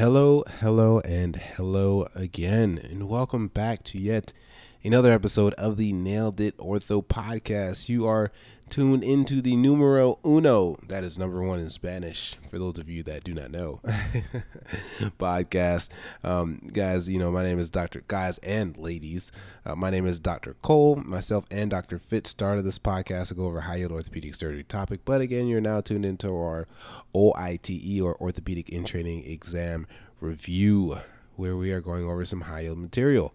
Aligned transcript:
Hello, 0.00 0.44
hello, 0.60 1.00
and 1.00 1.36
hello 1.36 2.08
again, 2.14 2.80
and 2.82 3.06
welcome 3.06 3.48
back 3.48 3.84
to 3.84 3.98
yet 3.98 4.32
another 4.82 5.12
episode 5.12 5.52
of 5.54 5.76
the 5.76 5.92
Nailed 5.92 6.40
It 6.40 6.56
Ortho 6.56 7.04
podcast. 7.04 7.88
You 7.88 8.06
are 8.06 8.32
tuned 8.70 9.04
into 9.04 9.42
the 9.42 9.54
numero 9.54 10.18
uno, 10.24 10.78
that 10.88 11.04
is 11.04 11.18
number 11.18 11.42
one 11.42 11.58
in 11.58 11.68
Spanish, 11.68 12.36
for 12.50 12.58
those 12.58 12.78
of 12.78 12.88
you 12.88 13.02
that 13.02 13.22
do 13.22 13.34
not 13.34 13.50
know, 13.50 13.80
podcast. 15.18 15.90
Um, 16.24 16.70
guys, 16.72 17.08
you 17.08 17.18
know, 17.18 17.30
my 17.30 17.42
name 17.42 17.58
is 17.58 17.68
Dr. 17.68 18.02
Guys 18.08 18.38
and 18.38 18.76
ladies. 18.78 19.32
Uh, 19.66 19.74
my 19.74 19.90
name 19.90 20.06
is 20.06 20.18
Dr. 20.18 20.54
Cole. 20.62 20.96
Myself 20.96 21.44
and 21.50 21.70
Dr. 21.70 21.98
Fitz 21.98 22.30
started 22.30 22.62
this 22.62 22.78
podcast 22.78 23.28
to 23.28 23.34
go 23.34 23.46
over 23.46 23.60
high 23.60 23.76
yield 23.76 23.92
orthopedic 23.92 24.34
surgery 24.34 24.64
topic. 24.64 25.00
But 25.04 25.20
again, 25.20 25.46
you're 25.46 25.60
now 25.60 25.82
tuned 25.82 26.06
into 26.06 26.28
our 26.28 26.66
OITE 27.14 28.00
or 28.00 28.16
Orthopedic 28.20 28.70
in 28.70 28.84
Training 28.84 29.26
Exam 29.26 29.86
Review, 30.20 30.96
where 31.36 31.56
we 31.56 31.70
are 31.72 31.80
going 31.82 32.04
over 32.04 32.24
some 32.24 32.42
high 32.42 32.60
yield 32.60 32.78
material 32.78 33.34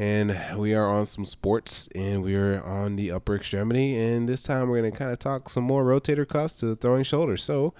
and 0.00 0.34
we 0.56 0.74
are 0.74 0.86
on 0.86 1.04
some 1.04 1.26
sports 1.26 1.86
and 1.94 2.22
we 2.22 2.34
are 2.34 2.64
on 2.64 2.96
the 2.96 3.12
upper 3.12 3.36
extremity 3.36 3.94
and 3.94 4.26
this 4.26 4.42
time 4.42 4.66
we're 4.66 4.80
going 4.80 4.90
to 4.90 4.98
kind 4.98 5.10
of 5.10 5.18
talk 5.18 5.50
some 5.50 5.62
more 5.62 5.84
rotator 5.84 6.26
cuffs 6.26 6.56
to 6.56 6.64
the 6.64 6.74
throwing 6.74 7.04
shoulder 7.04 7.36
so 7.36 7.74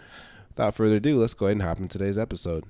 without 0.51 0.75
further 0.75 0.97
ado 0.97 1.19
let's 1.19 1.33
go 1.33 1.47
ahead 1.47 1.57
and 1.57 1.63
hop 1.63 1.79
in 1.79 1.89
today's 1.89 2.19
episode 2.19 2.65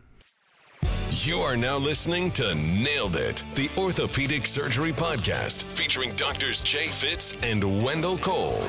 you 1.11 1.39
are 1.39 1.57
now 1.57 1.77
listening 1.77 2.31
to 2.31 2.55
Nailed 2.55 3.17
It, 3.17 3.43
the 3.57 3.69
orthopedic 3.77 4.47
surgery 4.47 4.93
podcast 4.93 5.77
featuring 5.77 6.15
doctors 6.15 6.61
Jay 6.61 6.87
Fitz 6.87 7.35
and 7.43 7.83
Wendell 7.83 8.17
Cole. 8.19 8.63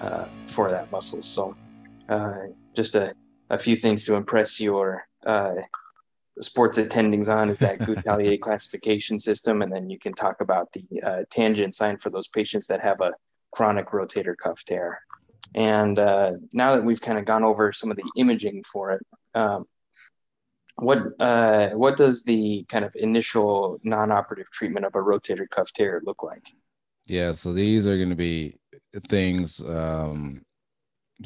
Uh, 0.00 0.24
for 0.46 0.70
that 0.70 0.90
muscle. 0.90 1.22
So, 1.22 1.54
uh, 2.08 2.46
just 2.74 2.94
a 2.94 3.14
a 3.50 3.58
few 3.58 3.76
things 3.76 4.04
to 4.04 4.14
impress 4.14 4.60
your 4.60 5.06
uh, 5.26 5.54
sports 6.40 6.78
attendings 6.78 7.28
on 7.28 7.50
is 7.50 7.58
that 7.60 7.78
Goutallier 7.78 8.40
classification 8.40 9.20
system, 9.20 9.62
and 9.62 9.72
then 9.72 9.90
you 9.90 9.98
can 9.98 10.12
talk 10.12 10.40
about 10.40 10.72
the 10.72 10.84
uh, 11.02 11.22
tangent 11.30 11.74
sign 11.74 11.96
for 11.98 12.10
those 12.10 12.28
patients 12.28 12.66
that 12.66 12.80
have 12.80 13.00
a 13.00 13.12
chronic 13.52 13.88
rotator 13.88 14.36
cuff 14.36 14.64
tear. 14.64 15.00
And 15.54 15.98
uh, 15.98 16.32
now 16.52 16.74
that 16.74 16.84
we've 16.84 17.00
kind 17.00 17.18
of 17.18 17.24
gone 17.24 17.44
over 17.44 17.72
some 17.72 17.90
of 17.90 17.96
the 17.96 18.10
imaging 18.16 18.64
for 18.64 18.92
it, 18.92 19.06
um, 19.34 19.66
what 20.76 20.98
uh, 21.20 21.68
what 21.70 21.96
does 21.96 22.24
the 22.24 22.64
kind 22.68 22.84
of 22.84 22.96
initial 22.96 23.78
non-operative 23.84 24.50
treatment 24.50 24.84
of 24.84 24.96
a 24.96 24.98
rotator 24.98 25.48
cuff 25.48 25.72
tear 25.72 26.02
look 26.04 26.24
like? 26.24 26.48
Yeah, 27.06 27.34
so 27.34 27.52
these 27.52 27.86
are 27.86 27.96
going 27.96 28.10
to 28.10 28.16
be 28.16 28.56
things 29.08 29.62
um, 29.62 30.42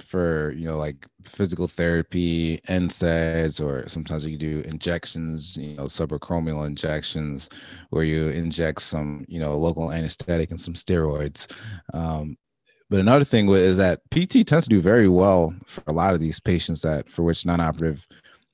for 0.02 0.52
you 0.52 0.66
know 0.66 0.76
like 0.76 1.06
physical 1.24 1.66
therapy 1.66 2.58
NSAIDs 2.68 3.64
or 3.64 3.88
sometimes 3.88 4.24
you 4.26 4.36
do 4.36 4.60
injections 4.66 5.56
you 5.56 5.74
know 5.76 5.84
subacromial 5.84 6.66
injections 6.66 7.48
where 7.90 8.04
you 8.04 8.28
inject 8.28 8.82
some 8.82 9.24
you 9.28 9.40
know 9.40 9.56
local 9.56 9.92
anesthetic 9.92 10.50
and 10.50 10.60
some 10.60 10.74
steroids. 10.74 11.50
Um, 11.94 12.36
but 12.90 13.00
another 13.00 13.24
thing 13.24 13.48
is 13.50 13.76
that 13.76 14.00
pt 14.10 14.46
tends 14.46 14.66
to 14.66 14.70
do 14.70 14.80
very 14.80 15.08
well 15.08 15.54
for 15.66 15.82
a 15.86 15.92
lot 15.92 16.14
of 16.14 16.20
these 16.20 16.40
patients 16.40 16.82
that 16.82 17.10
for 17.10 17.22
which 17.22 17.44
non-operative 17.44 18.06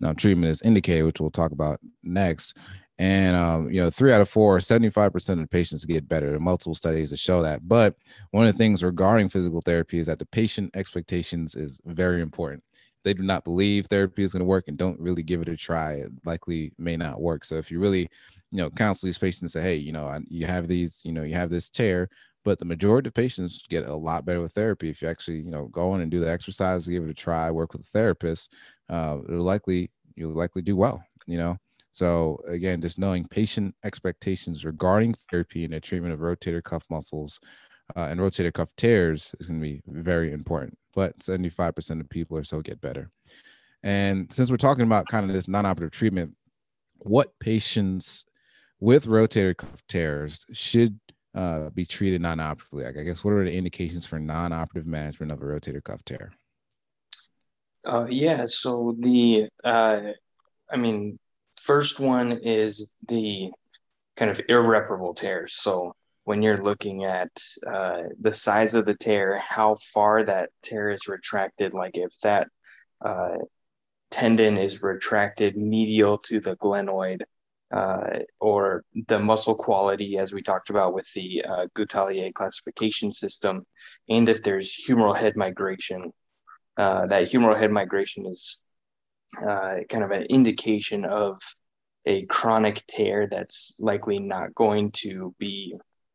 uh, 0.04 0.12
treatment 0.14 0.50
is 0.50 0.62
indicated 0.62 1.04
which 1.04 1.20
we'll 1.20 1.30
talk 1.30 1.52
about 1.52 1.78
next 2.02 2.56
and 2.98 3.36
um, 3.36 3.70
you 3.70 3.80
know 3.80 3.90
three 3.90 4.12
out 4.12 4.20
of 4.20 4.28
four 4.28 4.58
75% 4.58 5.42
of 5.42 5.50
patients 5.50 5.84
get 5.84 6.08
better. 6.08 6.26
There 6.26 6.36
are 6.36 6.40
multiple 6.40 6.74
studies 6.74 7.10
that 7.10 7.18
show 7.18 7.42
that. 7.42 7.66
But 7.66 7.96
one 8.30 8.46
of 8.46 8.52
the 8.52 8.58
things 8.58 8.82
regarding 8.82 9.28
physical 9.28 9.60
therapy 9.60 9.98
is 9.98 10.06
that 10.06 10.18
the 10.18 10.26
patient 10.26 10.76
expectations 10.76 11.54
is 11.54 11.80
very 11.86 12.22
important. 12.22 12.62
They 13.02 13.14
do 13.14 13.22
not 13.22 13.44
believe 13.44 13.86
therapy 13.86 14.22
is 14.22 14.32
going 14.32 14.40
to 14.40 14.46
work 14.46 14.64
and 14.68 14.78
don't 14.78 14.98
really 15.00 15.22
give 15.22 15.42
it 15.42 15.48
a 15.48 15.56
try. 15.56 15.94
It 15.94 16.10
likely 16.24 16.72
may 16.78 16.96
not 16.96 17.20
work. 17.20 17.44
So 17.44 17.56
if 17.56 17.70
you 17.70 17.80
really 17.80 18.08
you 18.50 18.58
know 18.58 18.70
counsel 18.70 19.06
these 19.06 19.18
patients 19.18 19.42
and 19.42 19.50
say 19.50 19.62
hey 19.62 19.76
you 19.76 19.92
know 19.92 20.16
you 20.28 20.46
have 20.46 20.68
these 20.68 21.02
you 21.04 21.12
know 21.12 21.24
you 21.24 21.34
have 21.34 21.50
this 21.50 21.70
chair, 21.70 22.08
but 22.44 22.58
the 22.58 22.64
majority 22.64 23.08
of 23.08 23.14
patients 23.14 23.64
get 23.68 23.88
a 23.88 23.94
lot 23.94 24.24
better 24.24 24.40
with 24.40 24.52
therapy. 24.52 24.88
If 24.88 25.02
you 25.02 25.08
actually 25.08 25.38
you 25.38 25.50
know 25.50 25.66
go 25.66 25.94
in 25.96 26.00
and 26.00 26.10
do 26.10 26.20
the 26.20 26.30
exercise 26.30 26.86
give 26.86 27.04
it 27.04 27.10
a 27.10 27.14
try 27.14 27.50
work 27.50 27.72
with 27.72 27.82
a 27.82 27.90
therapist 27.90 28.52
uh, 28.88 29.18
it'll 29.28 29.42
likely 29.42 29.90
you'll 30.14 30.32
likely 30.32 30.62
do 30.62 30.76
well 30.76 31.02
you 31.26 31.38
know 31.38 31.58
so 31.94 32.40
again, 32.48 32.80
just 32.80 32.98
knowing 32.98 33.24
patient 33.24 33.72
expectations 33.84 34.64
regarding 34.64 35.14
therapy 35.30 35.64
and 35.64 35.72
the 35.72 35.80
treatment 35.80 36.12
of 36.12 36.18
rotator 36.18 36.60
cuff 36.60 36.82
muscles 36.90 37.38
uh, 37.94 38.08
and 38.10 38.18
rotator 38.18 38.52
cuff 38.52 38.68
tears 38.76 39.32
is 39.38 39.46
going 39.46 39.60
to 39.60 39.64
be 39.64 39.80
very 39.86 40.32
important. 40.32 40.76
But 40.92 41.16
75% 41.20 42.00
of 42.00 42.10
people 42.10 42.36
or 42.36 42.42
so 42.42 42.62
get 42.62 42.80
better. 42.80 43.12
And 43.84 44.32
since 44.32 44.50
we're 44.50 44.56
talking 44.56 44.82
about 44.82 45.06
kind 45.06 45.30
of 45.30 45.36
this 45.36 45.46
non-operative 45.46 45.92
treatment, 45.92 46.34
what 46.98 47.38
patients 47.38 48.24
with 48.80 49.06
rotator 49.06 49.56
cuff 49.56 49.80
tears 49.88 50.46
should 50.52 50.98
uh, 51.32 51.70
be 51.70 51.86
treated 51.86 52.20
non-operatively? 52.22 52.86
Like, 52.86 52.98
I 52.98 53.04
guess 53.04 53.22
what 53.22 53.34
are 53.34 53.44
the 53.44 53.54
indications 53.54 54.04
for 54.04 54.18
non-operative 54.18 54.88
management 54.88 55.30
of 55.30 55.40
a 55.40 55.44
rotator 55.44 55.84
cuff 55.84 56.04
tear? 56.04 56.32
Uh, 57.86 58.06
yeah, 58.10 58.46
so 58.46 58.96
the 58.98 59.48
uh, 59.62 60.00
I 60.68 60.76
mean, 60.76 61.18
First 61.64 61.98
one 61.98 62.32
is 62.42 62.92
the 63.08 63.50
kind 64.16 64.30
of 64.30 64.38
irreparable 64.50 65.14
tears. 65.14 65.54
So 65.54 65.94
when 66.24 66.42
you're 66.42 66.62
looking 66.62 67.04
at 67.04 67.30
uh, 67.66 68.02
the 68.20 68.34
size 68.34 68.74
of 68.74 68.84
the 68.84 68.94
tear, 68.94 69.38
how 69.38 69.76
far 69.76 70.24
that 70.24 70.50
tear 70.62 70.90
is 70.90 71.08
retracted, 71.08 71.72
like 71.72 71.96
if 71.96 72.18
that 72.22 72.48
uh, 73.02 73.36
tendon 74.10 74.58
is 74.58 74.82
retracted 74.82 75.56
medial 75.56 76.18
to 76.18 76.38
the 76.38 76.54
glenoid, 76.56 77.22
uh, 77.72 78.18
or 78.40 78.84
the 79.08 79.18
muscle 79.18 79.54
quality, 79.54 80.18
as 80.18 80.34
we 80.34 80.42
talked 80.42 80.68
about 80.68 80.92
with 80.92 81.10
the 81.14 81.42
uh, 81.48 81.66
classification 82.34 83.10
system, 83.10 83.64
and 84.10 84.28
if 84.28 84.42
there's 84.42 84.76
humeral 84.86 85.16
head 85.16 85.34
migration. 85.34 86.12
Uh, 86.76 87.06
that 87.06 87.22
humeral 87.22 87.56
head 87.56 87.70
migration 87.70 88.26
is 88.26 88.63
uh, 89.38 89.76
kind 89.88 90.04
of 90.04 90.10
an 90.10 90.24
indication 90.24 91.04
of 91.04 91.40
a 92.06 92.24
chronic 92.26 92.82
tear 92.86 93.26
that's 93.26 93.76
likely 93.80 94.18
not 94.18 94.54
going 94.54 94.90
to 94.92 95.34
be 95.38 95.74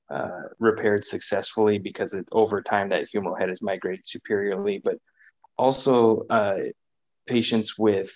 uh, 0.09 0.41
repaired 0.59 1.05
successfully 1.05 1.77
because 1.77 2.13
it, 2.13 2.27
over 2.31 2.61
time 2.61 2.89
that 2.89 3.07
humeral 3.13 3.37
head 3.37 3.49
has 3.49 3.61
migrated 3.61 4.07
superiorly, 4.07 4.81
but 4.83 4.95
also 5.57 6.25
uh, 6.29 6.57
patients 7.27 7.77
with 7.77 8.11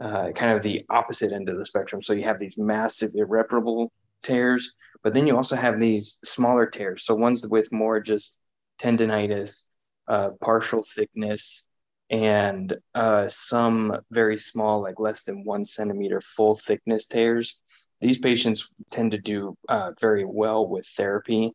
uh, 0.00 0.30
kind 0.32 0.52
of 0.52 0.62
the 0.62 0.82
opposite 0.88 1.32
end 1.32 1.48
of 1.48 1.58
the 1.58 1.64
spectrum. 1.64 2.02
So 2.02 2.14
you 2.14 2.24
have 2.24 2.38
these 2.38 2.56
massive 2.56 3.12
irreparable 3.14 3.92
tears, 4.22 4.74
but 5.02 5.14
then 5.14 5.26
you 5.26 5.36
also 5.36 5.56
have 5.56 5.78
these 5.78 6.18
smaller 6.24 6.66
tears. 6.66 7.04
So 7.04 7.14
ones 7.14 7.46
with 7.46 7.70
more 7.70 8.00
just 8.00 8.38
tendonitis, 8.80 9.64
uh, 10.08 10.30
partial 10.40 10.82
thickness, 10.82 11.68
and 12.10 12.76
uh, 12.94 13.28
some 13.28 13.96
very 14.10 14.36
small, 14.36 14.82
like 14.82 14.98
less 14.98 15.22
than 15.22 15.44
one 15.44 15.64
centimeter 15.64 16.20
full 16.20 16.56
thickness 16.56 17.06
tears. 17.06 17.62
These 18.00 18.18
patients 18.18 18.68
tend 18.90 19.12
to 19.12 19.18
do 19.18 19.56
uh, 19.68 19.92
very 20.00 20.24
well 20.24 20.66
with 20.66 20.86
therapy. 20.86 21.52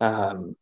Um, 0.00 0.54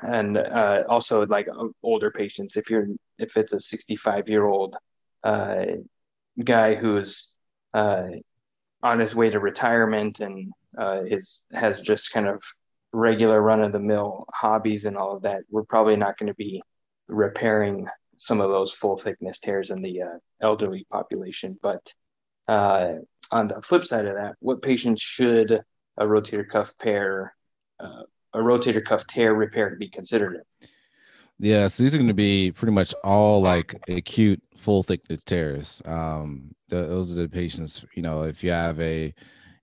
and 0.00 0.38
uh, 0.38 0.84
also 0.88 1.26
like 1.26 1.48
uh, 1.48 1.66
older 1.82 2.10
patients, 2.12 2.56
if 2.56 2.70
you're, 2.70 2.86
if 3.18 3.36
it's 3.36 3.52
a 3.52 3.60
65 3.60 4.28
year 4.28 4.46
old 4.46 4.76
uh, 5.24 5.64
guy 6.42 6.76
who's 6.76 7.34
uh, 7.74 8.04
on 8.82 9.00
his 9.00 9.14
way 9.14 9.30
to 9.30 9.40
retirement 9.40 10.20
and 10.20 10.52
his 11.06 11.44
has 11.52 11.80
just 11.80 12.12
kind 12.12 12.28
of 12.28 12.42
regular 12.92 13.40
run 13.40 13.62
of 13.62 13.72
the 13.72 13.80
mill 13.80 14.24
hobbies 14.32 14.84
and 14.84 14.96
all 14.96 15.16
of 15.16 15.22
that, 15.22 15.42
we're 15.50 15.64
probably 15.64 15.96
not 15.96 16.16
going 16.16 16.28
to 16.28 16.34
be 16.34 16.62
repairing 17.08 17.86
some 18.22 18.40
of 18.40 18.50
those 18.50 18.70
full 18.70 18.96
thickness 18.96 19.40
tears 19.40 19.70
in 19.70 19.82
the 19.82 20.00
uh, 20.00 20.18
elderly 20.40 20.86
population. 20.88 21.58
But 21.60 21.92
uh, 22.46 22.92
on 23.32 23.48
the 23.48 23.60
flip 23.60 23.84
side 23.84 24.06
of 24.06 24.14
that, 24.14 24.36
what 24.38 24.62
patients 24.62 25.02
should 25.02 25.50
a 25.50 26.04
rotator 26.04 26.48
cuff 26.48 26.78
pair, 26.78 27.34
uh, 27.80 28.04
a 28.32 28.38
rotator 28.38 28.84
cuff 28.84 29.08
tear 29.08 29.34
repair 29.34 29.74
be 29.74 29.88
considered? 29.88 30.40
Yeah, 31.40 31.66
so 31.66 31.82
these 31.82 31.96
are 31.96 31.98
going 31.98 32.06
to 32.06 32.14
be 32.14 32.52
pretty 32.52 32.72
much 32.72 32.94
all 33.02 33.42
like 33.42 33.74
acute 33.88 34.40
full 34.56 34.84
thickness 34.84 35.24
tears. 35.24 35.82
Um, 35.84 36.54
the, 36.68 36.82
those 36.82 37.10
are 37.10 37.16
the 37.16 37.28
patients. 37.28 37.84
You 37.94 38.02
know, 38.02 38.22
if 38.22 38.44
you 38.44 38.52
have 38.52 38.80
a 38.80 39.12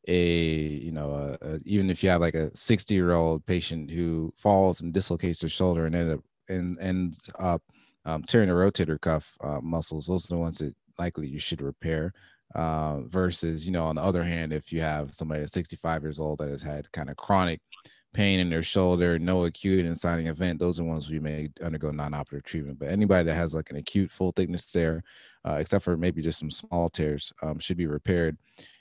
a 0.06 0.34
you 0.34 0.92
know 0.92 1.12
a, 1.12 1.38
a, 1.48 1.60
even 1.64 1.90
if 1.90 2.04
you 2.04 2.10
have 2.10 2.20
like 2.20 2.36
a 2.36 2.54
60 2.58 2.94
year 2.94 3.14
old 3.14 3.46
patient 3.46 3.90
who 3.90 4.34
falls 4.36 4.82
and 4.82 4.92
dislocates 4.92 5.40
their 5.40 5.50
shoulder 5.50 5.86
and 5.86 5.96
end 5.96 6.12
up 6.12 6.20
and 6.50 6.78
ends 6.82 7.22
up 7.40 7.62
um, 8.10 8.24
tearing 8.24 8.50
the 8.50 8.56
rotator 8.56 9.00
cuff 9.00 9.38
uh, 9.42 9.60
muscles, 9.62 10.08
those 10.08 10.26
are 10.26 10.36
the 10.36 10.38
ones 10.38 10.60
that 10.60 10.76
likely 10.98 11.28
you 11.28 11.40
should 11.40 11.62
repair. 11.62 12.14
Uh, 12.56 13.02
versus, 13.02 13.68
you 13.68 13.72
know, 13.72 13.86
on 13.86 13.96
the 13.96 14.02
other 14.02 14.24
hand, 14.24 14.52
if 14.52 14.74
you 14.74 14.82
have 14.82 15.14
somebody 15.14 15.40
that's 15.40 15.54
65 15.54 16.02
years 16.02 16.20
old 16.20 16.40
that 16.40 16.50
has 16.50 16.64
had 16.64 16.92
kind 16.92 17.12
of 17.12 17.16
chronic 17.16 17.62
pain 18.12 18.40
in 18.40 18.50
their 18.50 18.64
shoulder, 18.64 19.20
no 19.20 19.46
acute 19.46 19.86
inciting 19.86 20.26
event, 20.26 20.58
those 20.58 20.80
are 20.80 20.84
ones 20.84 21.12
we 21.12 21.20
may 21.20 21.50
undergo 21.62 21.92
non-operative 21.92 22.44
treatment. 22.44 22.80
But 22.80 22.90
anybody 22.90 23.26
that 23.26 23.36
has 23.36 23.54
like 23.54 23.70
an 23.70 23.78
acute 23.78 24.12
full 24.12 24.32
thickness 24.32 24.72
tear, 24.72 25.04
uh, 25.46 25.58
except 25.60 25.86
for 25.86 25.96
maybe 25.96 26.24
just 26.24 26.40
some 26.40 26.50
small 26.50 26.90
tears, 26.90 27.32
um, 27.44 27.60
should 27.60 27.78
be 27.78 27.86
repaired, 27.86 28.36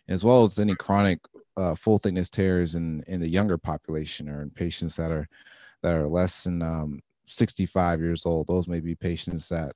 as 0.09 0.25
well 0.25 0.45
as 0.45 0.59
any 0.59 0.75
chronic 0.75 1.19
uh, 1.59 1.75
full 1.75 1.99
thickness 1.99 2.31
tears 2.31 2.75
in 2.75 3.03
in 3.07 3.21
the 3.21 3.29
younger 3.29 3.59
population 3.59 4.31
or 4.31 4.41
in 4.41 4.49
patients 4.49 4.97
that 4.97 5.11
are 5.11 5.29
that 5.83 5.95
are 5.95 6.09
less 6.09 6.45
than 6.45 6.63
um, 6.63 7.01
65 7.29 8.01
years 8.01 8.27
old. 8.27 8.47
Those 8.47 8.69
may 8.69 8.81
be 8.81 8.95
patients 8.95 9.49
that 9.49 9.73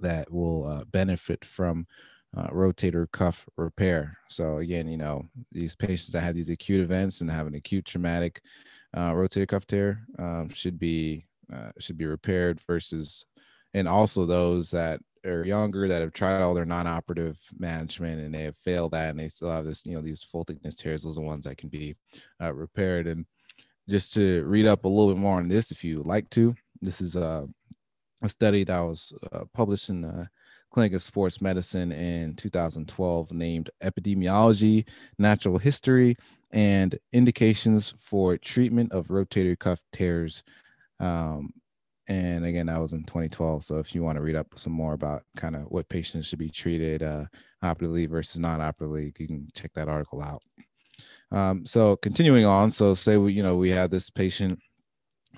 that 0.00 0.30
will 0.30 0.66
uh, 0.66 0.84
benefit 0.84 1.44
from 1.44 1.86
uh, 2.36 2.48
rotator 2.48 3.10
cuff 3.12 3.46
repair. 3.56 4.16
So 4.28 4.58
again, 4.58 4.88
you 4.88 4.96
know, 4.96 5.24
these 5.50 5.74
patients 5.74 6.12
that 6.12 6.22
have 6.22 6.36
these 6.36 6.48
acute 6.48 6.80
events 6.80 7.20
and 7.20 7.30
have 7.30 7.46
an 7.46 7.54
acute 7.54 7.84
traumatic 7.86 8.40
uh, 8.94 9.12
rotator 9.12 9.48
cuff 9.48 9.66
tear 9.66 10.02
um, 10.18 10.48
should 10.50 10.78
be 10.78 11.26
uh, 11.52 11.72
should 11.78 11.98
be 11.98 12.06
repaired 12.06 12.60
versus, 12.66 13.24
and 13.74 13.88
also 13.88 14.24
those 14.24 14.70
that 14.70 15.00
are 15.26 15.44
younger 15.44 15.88
that 15.88 16.00
have 16.00 16.12
tried 16.12 16.40
all 16.40 16.54
their 16.54 16.64
non-operative 16.64 17.36
management 17.58 18.20
and 18.20 18.34
they 18.34 18.42
have 18.42 18.56
failed 18.58 18.92
that 18.92 19.10
and 19.10 19.18
they 19.18 19.28
still 19.28 19.50
have 19.50 19.64
this, 19.64 19.84
you 19.84 19.94
know, 19.94 20.00
these 20.00 20.22
full 20.22 20.44
thickness 20.44 20.74
tears. 20.74 21.02
Those 21.02 21.18
are 21.18 21.22
ones 21.22 21.44
that 21.44 21.58
can 21.58 21.68
be 21.68 21.96
uh, 22.42 22.54
repaired. 22.54 23.06
And 23.06 23.26
just 23.90 24.14
to 24.14 24.44
read 24.44 24.66
up 24.66 24.84
a 24.84 24.88
little 24.88 25.12
bit 25.12 25.20
more 25.20 25.38
on 25.38 25.48
this, 25.48 25.70
if 25.70 25.84
you 25.84 26.02
like 26.04 26.30
to, 26.30 26.54
this 26.80 27.00
is 27.00 27.16
a, 27.16 27.48
a 28.22 28.28
study 28.28 28.64
that 28.64 28.80
was 28.80 29.12
uh, 29.32 29.44
published 29.52 29.88
in 29.88 30.02
the 30.02 30.28
Clinic 30.70 30.92
of 30.92 31.02
Sports 31.02 31.40
Medicine 31.40 31.90
in 31.90 32.34
2012 32.36 33.32
named 33.32 33.70
Epidemiology, 33.82 34.86
Natural 35.18 35.58
History, 35.58 36.16
and 36.52 36.98
Indications 37.12 37.94
for 37.98 38.36
Treatment 38.36 38.92
of 38.92 39.08
Rotator 39.08 39.58
Cuff 39.58 39.80
Tears. 39.92 40.42
Um, 41.00 41.52
and 42.08 42.44
again, 42.44 42.66
that 42.66 42.80
was 42.80 42.92
in 42.92 43.04
2012. 43.04 43.64
So 43.64 43.76
if 43.76 43.94
you 43.94 44.02
want 44.02 44.16
to 44.16 44.22
read 44.22 44.36
up 44.36 44.46
some 44.56 44.72
more 44.72 44.94
about 44.94 45.22
kind 45.36 45.54
of 45.54 45.62
what 45.64 45.88
patients 45.88 46.26
should 46.26 46.38
be 46.38 46.50
treated 46.50 47.02
uh, 47.02 47.24
operatively 47.62 48.06
versus 48.06 48.38
non-operatively, 48.38 49.12
you 49.18 49.26
can 49.26 49.48
check 49.54 49.72
that 49.74 49.88
article 49.88 50.22
out. 50.22 50.42
Um, 51.32 51.64
so 51.64 51.96
continuing 51.96 52.44
on, 52.44 52.70
so 52.70 52.94
say 52.94 53.16
we, 53.16 53.32
you 53.32 53.42
know, 53.42 53.56
we 53.56 53.70
had 53.70 53.90
this 53.90 54.10
patient, 54.10 54.58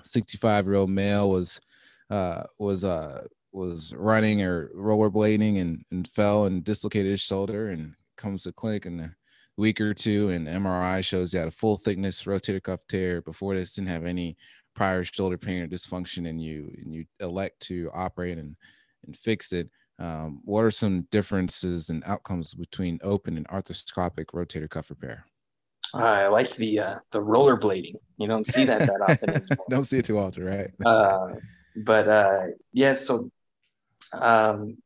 65 0.03 0.65
year 0.65 0.75
old 0.75 0.89
male 0.89 1.29
was 1.29 1.61
uh, 2.09 2.43
was 2.59 2.83
uh, 2.83 3.25
was 3.51 3.93
running 3.95 4.41
or 4.41 4.69
rollerblading 4.75 5.61
and, 5.61 5.83
and 5.91 6.07
fell 6.07 6.45
and 6.45 6.63
dislocated 6.63 7.11
his 7.11 7.21
shoulder 7.21 7.69
and 7.69 7.93
comes 8.17 8.43
to 8.43 8.51
clinic 8.51 8.85
in 8.85 8.99
a 8.99 9.15
week 9.57 9.79
or 9.79 9.93
two 9.93 10.29
and 10.29 10.47
MRI 10.47 11.03
shows 11.03 11.31
he 11.31 11.37
had 11.37 11.47
a 11.47 11.51
full 11.51 11.77
thickness 11.77 12.23
rotator 12.23 12.61
cuff 12.61 12.79
tear. 12.89 13.21
Before 13.21 13.55
this, 13.55 13.75
didn't 13.75 13.89
have 13.89 14.05
any 14.05 14.35
prior 14.73 15.03
shoulder 15.03 15.37
pain 15.37 15.61
or 15.61 15.67
dysfunction, 15.67 16.27
and 16.27 16.41
you 16.41 16.73
and 16.77 16.93
you 16.93 17.05
elect 17.19 17.59
to 17.61 17.89
operate 17.93 18.37
and 18.37 18.55
and 19.05 19.15
fix 19.15 19.53
it. 19.53 19.69
Um, 19.99 20.41
what 20.43 20.65
are 20.65 20.71
some 20.71 21.07
differences 21.11 21.89
and 21.89 22.03
outcomes 22.05 22.53
between 22.55 22.99
open 23.03 23.37
and 23.37 23.47
arthroscopic 23.49 24.25
rotator 24.33 24.69
cuff 24.69 24.89
repair? 24.89 25.25
I 25.93 26.27
like 26.27 26.55
the 26.55 26.79
uh, 26.79 26.95
the 27.11 27.21
rollerblading. 27.21 27.95
You 28.17 28.27
don't 28.27 28.47
see 28.47 28.65
that 28.65 28.79
that 28.79 29.01
often. 29.01 29.47
don't 29.69 29.85
see 29.85 29.99
it 29.99 30.05
too 30.05 30.17
often, 30.17 30.43
right? 30.43 30.71
uh, 30.85 31.35
but 31.75 32.07
uh, 32.07 32.41
yes, 32.71 32.99
yeah, 33.01 33.05
so 33.05 33.29
um, 34.13 34.77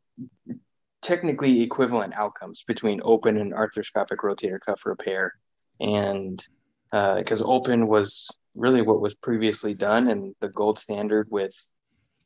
technically 1.01 1.61
equivalent 1.61 2.13
outcomes 2.13 2.63
between 2.67 3.01
open 3.03 3.37
and 3.37 3.53
arthroscopic 3.53 4.17
rotator 4.17 4.59
cuff 4.59 4.85
repair. 4.85 5.33
And 5.79 6.43
because 6.91 7.41
uh, 7.41 7.47
open 7.47 7.87
was 7.87 8.27
really 8.55 8.81
what 8.81 9.01
was 9.01 9.13
previously 9.13 9.73
done 9.73 10.07
and 10.07 10.35
the 10.39 10.49
gold 10.49 10.79
standard 10.79 11.27
with 11.29 11.53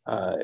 uh, 0.06 0.38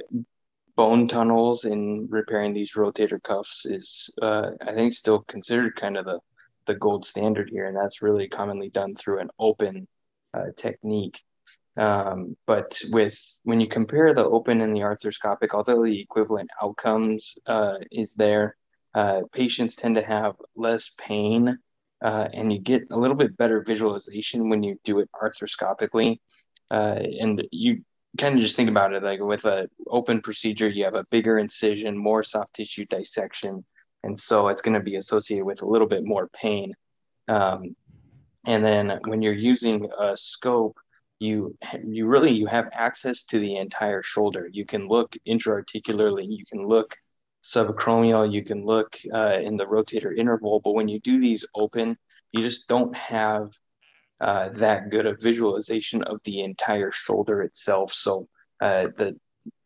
bone 0.75 1.07
tunnels 1.07 1.65
in 1.65 2.07
repairing 2.09 2.53
these 2.53 2.73
rotator 2.75 3.21
cuffs 3.21 3.65
is, 3.65 4.13
uh, 4.21 4.51
I 4.61 4.73
think, 4.73 4.93
still 4.93 5.19
considered 5.21 5.75
kind 5.75 5.97
of 5.97 6.05
the, 6.05 6.19
the 6.67 6.75
gold 6.75 7.05
standard 7.05 7.49
here. 7.49 7.65
And 7.65 7.75
that's 7.75 8.01
really 8.01 8.27
commonly 8.27 8.69
done 8.69 8.95
through 8.95 9.19
an 9.19 9.29
open 9.39 9.87
uh, 10.33 10.51
technique. 10.55 11.21
Um, 11.75 12.35
but 12.45 12.79
with 12.89 13.17
when 13.43 13.59
you 13.59 13.67
compare 13.67 14.13
the 14.13 14.25
open 14.25 14.61
and 14.61 14.75
the 14.75 14.81
arthroscopic, 14.81 15.53
although 15.53 15.83
the 15.83 15.99
equivalent 15.99 16.49
outcomes 16.61 17.37
uh, 17.45 17.77
is 17.91 18.13
there, 18.15 18.55
uh, 18.93 19.21
patients 19.31 19.75
tend 19.75 19.95
to 19.95 20.03
have 20.03 20.35
less 20.55 20.91
pain 20.97 21.57
uh, 22.03 22.27
and 22.33 22.51
you 22.51 22.59
get 22.59 22.83
a 22.91 22.97
little 22.97 23.17
bit 23.17 23.37
better 23.37 23.61
visualization 23.61 24.49
when 24.49 24.63
you 24.63 24.77
do 24.83 24.99
it 24.99 25.09
arthroscopically. 25.19 26.19
Uh, 26.69 26.99
and 27.19 27.47
you 27.51 27.83
kind 28.17 28.35
of 28.35 28.41
just 28.41 28.55
think 28.55 28.69
about 28.69 28.93
it 28.93 29.03
like 29.03 29.19
with 29.19 29.45
an 29.45 29.67
open 29.87 30.21
procedure, 30.21 30.67
you 30.67 30.83
have 30.83 30.95
a 30.95 31.05
bigger 31.11 31.37
incision, 31.37 31.97
more 31.97 32.23
soft 32.23 32.53
tissue 32.55 32.85
dissection. 32.85 33.65
And 34.03 34.17
so 34.17 34.47
it's 34.47 34.61
going 34.61 34.75
to 34.75 34.83
be 34.83 34.95
associated 34.95 35.45
with 35.45 35.61
a 35.61 35.67
little 35.67 35.87
bit 35.87 36.05
more 36.05 36.29
pain. 36.29 36.73
Um, 37.27 37.75
and 38.45 38.63
then 38.65 38.99
when 39.05 39.21
you're 39.21 39.33
using 39.33 39.89
a 39.99 40.15
scope, 40.15 40.77
you 41.19 41.57
you 41.83 42.05
really 42.05 42.31
you 42.31 42.45
have 42.45 42.69
access 42.71 43.23
to 43.25 43.39
the 43.39 43.57
entire 43.57 44.03
shoulder. 44.03 44.47
You 44.51 44.65
can 44.65 44.87
look 44.87 45.15
intraarticularly, 45.27 46.27
you 46.29 46.45
can 46.45 46.67
look 46.67 46.95
subacromial, 47.43 48.31
you 48.31 48.43
can 48.43 48.65
look 48.65 48.95
uh, 49.13 49.39
in 49.41 49.57
the 49.57 49.65
rotator 49.65 50.15
interval, 50.15 50.59
but 50.63 50.73
when 50.73 50.87
you 50.87 50.99
do 50.99 51.19
these 51.19 51.45
open, 51.55 51.97
you 52.31 52.43
just 52.43 52.67
don't 52.67 52.95
have 52.95 53.49
uh, 54.21 54.49
that 54.49 54.89
good 54.89 55.05
of 55.05 55.21
visualization 55.21 56.03
of 56.03 56.21
the 56.23 56.41
entire 56.41 56.91
shoulder 56.91 57.41
itself. 57.41 57.93
So 57.93 58.27
uh, 58.61 58.85
the 58.95 59.17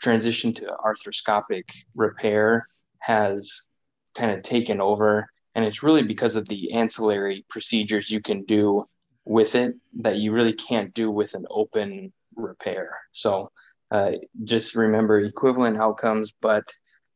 transition 0.01 0.53
to 0.53 0.75
arthroscopic 0.85 1.65
repair 1.95 2.67
has 2.99 3.67
kind 4.15 4.31
of 4.31 4.43
taken 4.43 4.81
over, 4.81 5.27
and 5.55 5.65
it's 5.65 5.83
really 5.83 6.03
because 6.03 6.35
of 6.35 6.47
the 6.47 6.73
ancillary 6.73 7.45
procedures 7.49 8.09
you 8.09 8.21
can 8.21 8.43
do 8.43 8.85
with 9.25 9.55
it 9.55 9.75
that 9.99 10.17
you 10.17 10.31
really 10.31 10.53
can't 10.53 10.93
do 10.93 11.11
with 11.11 11.33
an 11.33 11.45
open 11.49 12.11
repair. 12.35 12.97
So 13.11 13.51
uh, 13.91 14.13
just 14.43 14.75
remember 14.75 15.19
equivalent 15.19 15.77
outcomes, 15.77 16.33
but 16.41 16.63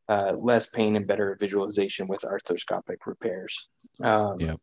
uh, 0.07 0.33
less 0.38 0.68
pain 0.68 0.95
and 0.95 1.07
better 1.07 1.36
visualization 1.39 2.07
with 2.07 2.21
arthroscopic 2.21 2.98
repairs. 3.06 3.69
Um, 4.01 4.39
yep. 4.39 4.59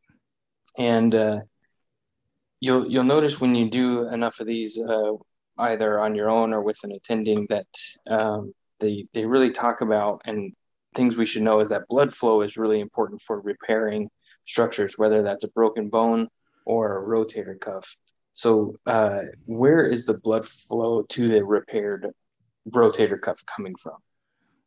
And 0.78 1.14
uh, 1.14 1.40
you'll 2.60 2.90
you'll 2.90 3.04
notice 3.04 3.40
when 3.40 3.54
you 3.54 3.68
do 3.68 4.08
enough 4.08 4.40
of 4.40 4.46
these, 4.46 4.78
uh, 4.80 5.12
either 5.58 5.98
on 5.98 6.14
your 6.14 6.30
own 6.30 6.52
or 6.52 6.62
with 6.62 6.78
an 6.84 6.92
attending, 6.92 7.46
that 7.48 7.66
um, 8.08 8.54
they 8.78 9.06
they 9.12 9.26
really 9.26 9.50
talk 9.50 9.80
about 9.80 10.22
and 10.24 10.52
things 10.94 11.16
we 11.16 11.26
should 11.26 11.42
know 11.42 11.60
is 11.60 11.70
that 11.70 11.88
blood 11.88 12.12
flow 12.12 12.42
is 12.42 12.56
really 12.56 12.80
important 12.80 13.22
for 13.22 13.40
repairing 13.40 14.08
structures, 14.44 14.98
whether 14.98 15.22
that's 15.22 15.44
a 15.44 15.50
broken 15.50 15.88
bone 15.88 16.28
or 16.64 16.98
a 16.98 17.06
rotator 17.06 17.58
cuff. 17.58 17.96
So, 18.34 18.76
uh, 18.86 19.22
where 19.44 19.84
is 19.84 20.06
the 20.06 20.14
blood 20.14 20.46
flow 20.46 21.02
to 21.02 21.28
the 21.28 21.44
repaired 21.44 22.08
rotator 22.70 23.20
cuff 23.20 23.42
coming 23.44 23.74
from? 23.76 23.96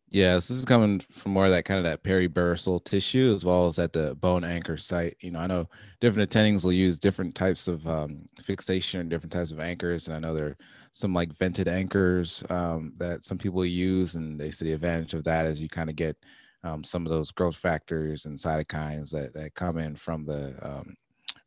Yes, 0.09 0.47
this 0.47 0.57
is 0.57 0.65
coming 0.65 0.99
from 1.11 1.33
more 1.33 1.45
of 1.45 1.51
that 1.51 1.65
kind 1.65 1.79
of 1.79 1.83
that 1.83 2.03
peribursal 2.03 2.83
tissue 2.83 3.33
as 3.35 3.43
well 3.43 3.65
as 3.65 3.79
at 3.79 3.91
the 3.91 4.13
bone 4.15 4.43
anchor 4.43 4.77
site. 4.77 5.17
You 5.19 5.31
know, 5.31 5.39
I 5.39 5.47
know 5.47 5.67
different 5.99 6.29
attendings 6.29 6.63
will 6.63 6.73
use 6.73 6.99
different 6.99 7.33
types 7.33 7.67
of 7.67 7.85
um, 7.87 8.29
fixation, 8.43 9.01
and 9.01 9.09
different 9.09 9.33
types 9.33 9.51
of 9.51 9.59
anchors, 9.59 10.07
and 10.07 10.15
I 10.15 10.19
know 10.19 10.35
there 10.35 10.47
are 10.47 10.57
some 10.95 11.13
like 11.13 11.37
vented 11.37 11.67
anchors 11.67 12.41
um, 12.49 12.93
that 12.95 13.25
some 13.25 13.37
people 13.37 13.65
use, 13.65 14.15
and 14.15 14.39
they 14.39 14.49
say 14.49 14.67
the 14.67 14.71
advantage 14.71 15.13
of 15.13 15.25
that 15.25 15.45
is 15.45 15.59
you 15.59 15.67
kind 15.67 15.89
of 15.89 15.97
get 15.97 16.15
um, 16.63 16.85
some 16.85 17.05
of 17.05 17.11
those 17.11 17.31
growth 17.31 17.57
factors 17.57 18.23
and 18.23 18.39
cytokines 18.39 19.11
that 19.11 19.33
that 19.33 19.53
come 19.55 19.77
in 19.77 19.97
from 19.97 20.25
the 20.25 20.57
um, 20.61 20.95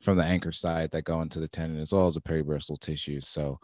from 0.03 0.19
the 0.19 0.23
anchor 0.23 0.53
side 0.53 0.91
that 0.91 1.05
go 1.05 1.23
into 1.23 1.41
the 1.41 1.49
tendon 1.49 1.81
as 1.81 1.93
well 1.93 2.07
as 2.07 2.15
the 2.15 2.21
peribursal 2.21 2.79
tissue. 2.79 3.23
So 3.23 3.59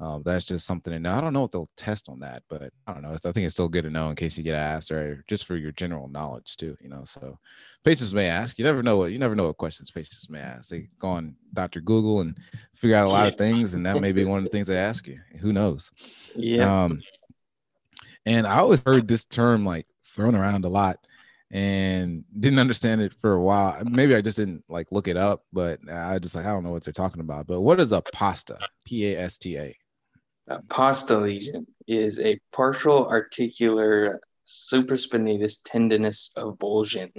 um, 0.00 0.22
that's 0.24 0.44
just 0.44 0.64
something 0.64 0.92
to 0.92 0.98
know. 1.00 1.14
I 1.14 1.20
don't 1.20 1.32
know 1.32 1.40
what 1.40 1.50
they'll 1.50 1.68
test 1.76 2.08
on 2.08 2.20
that, 2.20 2.44
but 2.48 2.72
I 2.86 2.92
don't 2.92 3.02
know. 3.02 3.12
I 3.12 3.32
think 3.32 3.38
it's 3.38 3.54
still 3.54 3.68
good 3.68 3.82
to 3.82 3.90
know 3.90 4.10
in 4.10 4.16
case 4.16 4.38
you 4.38 4.44
get 4.44 4.54
asked 4.54 4.92
or 4.92 5.24
just 5.26 5.44
for 5.44 5.56
your 5.56 5.72
general 5.72 6.08
knowledge 6.08 6.56
too, 6.56 6.76
you 6.80 6.88
know. 6.88 7.02
So 7.04 7.36
patients 7.84 8.14
may 8.14 8.28
ask. 8.28 8.58
You 8.58 8.64
never 8.64 8.82
know 8.82 8.96
what 8.96 9.10
you 9.10 9.18
never 9.18 9.34
know 9.34 9.48
what 9.48 9.56
questions 9.56 9.90
patients 9.90 10.30
may 10.30 10.38
ask. 10.38 10.68
They 10.68 10.88
go 11.00 11.08
on 11.08 11.34
Dr. 11.52 11.80
Google 11.80 12.20
and 12.20 12.36
figure 12.76 12.96
out 12.96 13.06
a 13.06 13.10
lot 13.10 13.26
of 13.26 13.36
things, 13.36 13.74
and 13.74 13.84
that 13.86 14.00
may 14.00 14.12
be 14.12 14.24
one 14.24 14.38
of 14.38 14.44
the 14.44 14.50
things 14.50 14.68
they 14.68 14.76
ask 14.76 15.08
you. 15.08 15.18
Who 15.40 15.52
knows? 15.52 15.90
Yeah. 16.36 16.84
Um, 16.84 17.02
and 18.24 18.46
I 18.46 18.58
always 18.58 18.82
heard 18.84 19.08
this 19.08 19.24
term 19.24 19.66
like 19.66 19.86
thrown 20.04 20.36
around 20.36 20.64
a 20.64 20.68
lot 20.68 20.98
and 21.50 22.24
didn't 22.38 22.58
understand 22.58 23.00
it 23.00 23.16
for 23.20 23.32
a 23.32 23.42
while. 23.42 23.82
Maybe 23.84 24.14
I 24.14 24.20
just 24.20 24.36
didn't 24.36 24.62
like 24.68 24.92
look 24.92 25.08
it 25.08 25.16
up, 25.16 25.44
but 25.52 25.80
I 25.90 26.20
just 26.20 26.36
like 26.36 26.46
I 26.46 26.50
don't 26.50 26.62
know 26.62 26.70
what 26.70 26.84
they're 26.84 26.92
talking 26.92 27.20
about. 27.20 27.46
But 27.48 27.62
what 27.62 27.80
is 27.80 27.90
a 27.90 28.02
PASTA? 28.12 28.58
P 28.84 29.12
A 29.12 29.18
S 29.18 29.38
T 29.38 29.56
A. 29.56 29.74
A 30.50 30.62
PASTA 30.62 31.18
lesion 31.18 31.66
is 31.86 32.18
a 32.20 32.40
partial 32.52 33.06
articular 33.06 34.20
supraspinatus 34.46 35.60
tendinous 35.62 36.32
avulsion 36.36 37.12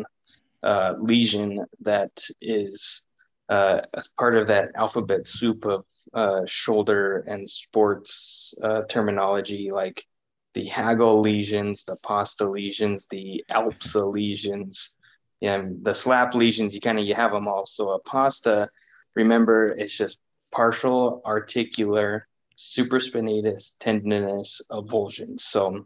uh, 0.64 0.96
lesion 1.00 1.64
that 1.82 2.24
is 2.42 3.04
uh, 3.50 3.82
as 3.96 4.08
part 4.08 4.36
of 4.36 4.48
that 4.48 4.72
alphabet 4.76 5.28
soup 5.28 5.66
of 5.66 5.86
uh, 6.14 6.42
shoulder 6.46 7.24
and 7.28 7.50
sports 7.50 8.54
uh, 8.64 8.82
terminology, 8.90 9.72
like 9.72 10.06
the 10.54 10.66
HAGL 10.66 11.22
lesions, 11.22 11.84
the 11.86 11.96
Pasta 11.98 12.50
lesions, 12.50 13.08
the 13.08 13.44
Alpsa 13.50 14.04
lesions, 14.06 14.98
and 15.42 15.84
the 15.84 15.94
SLAP 15.94 16.34
lesions. 16.34 16.74
You 16.74 16.82
kind 16.82 17.00
of 17.00 17.06
you 17.06 17.16
have 17.16 17.32
them 17.32 17.48
all. 17.48 17.66
So 17.66 17.92
a 17.92 18.00
Pasta, 18.00 18.70
remember, 19.16 19.68
it's 19.68 19.96
just 19.96 20.20
partial 20.52 21.22
articular 21.26 22.28
supraspinatus 22.60 23.78
tendinous 23.80 24.62
avulsion. 24.70 25.40
So 25.40 25.86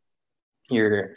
you're 0.70 1.16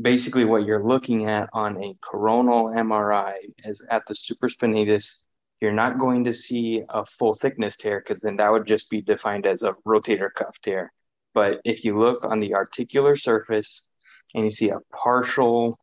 basically 0.00 0.46
what 0.46 0.64
you're 0.64 0.84
looking 0.84 1.26
at 1.26 1.50
on 1.52 1.82
a 1.82 1.94
coronal 2.00 2.68
MRI 2.68 3.34
is 3.64 3.84
at 3.90 4.06
the 4.06 4.14
supraspinatus. 4.14 5.24
You're 5.60 5.72
not 5.72 5.98
going 5.98 6.24
to 6.24 6.32
see 6.32 6.82
a 6.88 7.04
full 7.04 7.34
thickness 7.34 7.76
tear 7.76 8.00
because 8.00 8.20
then 8.20 8.36
that 8.36 8.50
would 8.50 8.66
just 8.66 8.88
be 8.88 9.02
defined 9.02 9.46
as 9.46 9.62
a 9.62 9.74
rotator 9.86 10.32
cuff 10.32 10.58
tear. 10.62 10.90
But 11.34 11.60
if 11.64 11.84
you 11.84 11.98
look 11.98 12.24
on 12.24 12.40
the 12.40 12.54
articular 12.54 13.14
surface 13.14 13.86
and 14.34 14.44
you 14.46 14.50
see 14.50 14.70
a 14.70 14.80
partial, 14.90 15.78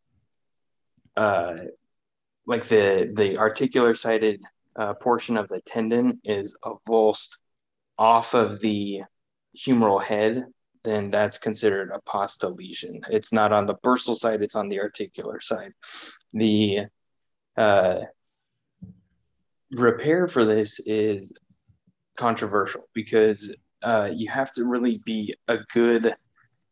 uh, 1.15 1.57
like 2.47 2.65
the 2.65 3.11
the 3.13 3.37
articular 3.37 3.93
sided 3.93 4.41
uh, 4.75 4.95
portion 4.95 5.37
of 5.37 5.47
the 5.47 5.61
tendon 5.61 6.19
is 6.23 6.57
avulsed 6.63 7.37
off 7.99 8.33
of 8.33 8.61
the 8.61 9.01
humeral 9.55 10.01
head, 10.01 10.45
then 10.85 11.11
that's 11.11 11.37
considered 11.37 11.91
a 11.93 11.99
pasta 12.01 12.47
lesion. 12.47 13.01
It's 13.09 13.33
not 13.33 13.51
on 13.51 13.67
the 13.67 13.75
bursal 13.75 14.15
side, 14.15 14.41
it's 14.41 14.55
on 14.55 14.69
the 14.69 14.79
articular 14.79 15.41
side. 15.41 15.73
The 16.33 16.85
uh, 17.57 17.99
repair 19.71 20.29
for 20.29 20.45
this 20.45 20.79
is 20.85 21.33
controversial 22.15 22.87
because 22.93 23.53
uh, 23.83 24.09
you 24.13 24.29
have 24.29 24.53
to 24.53 24.65
really 24.65 25.01
be 25.05 25.35
a 25.49 25.57
good 25.73 26.13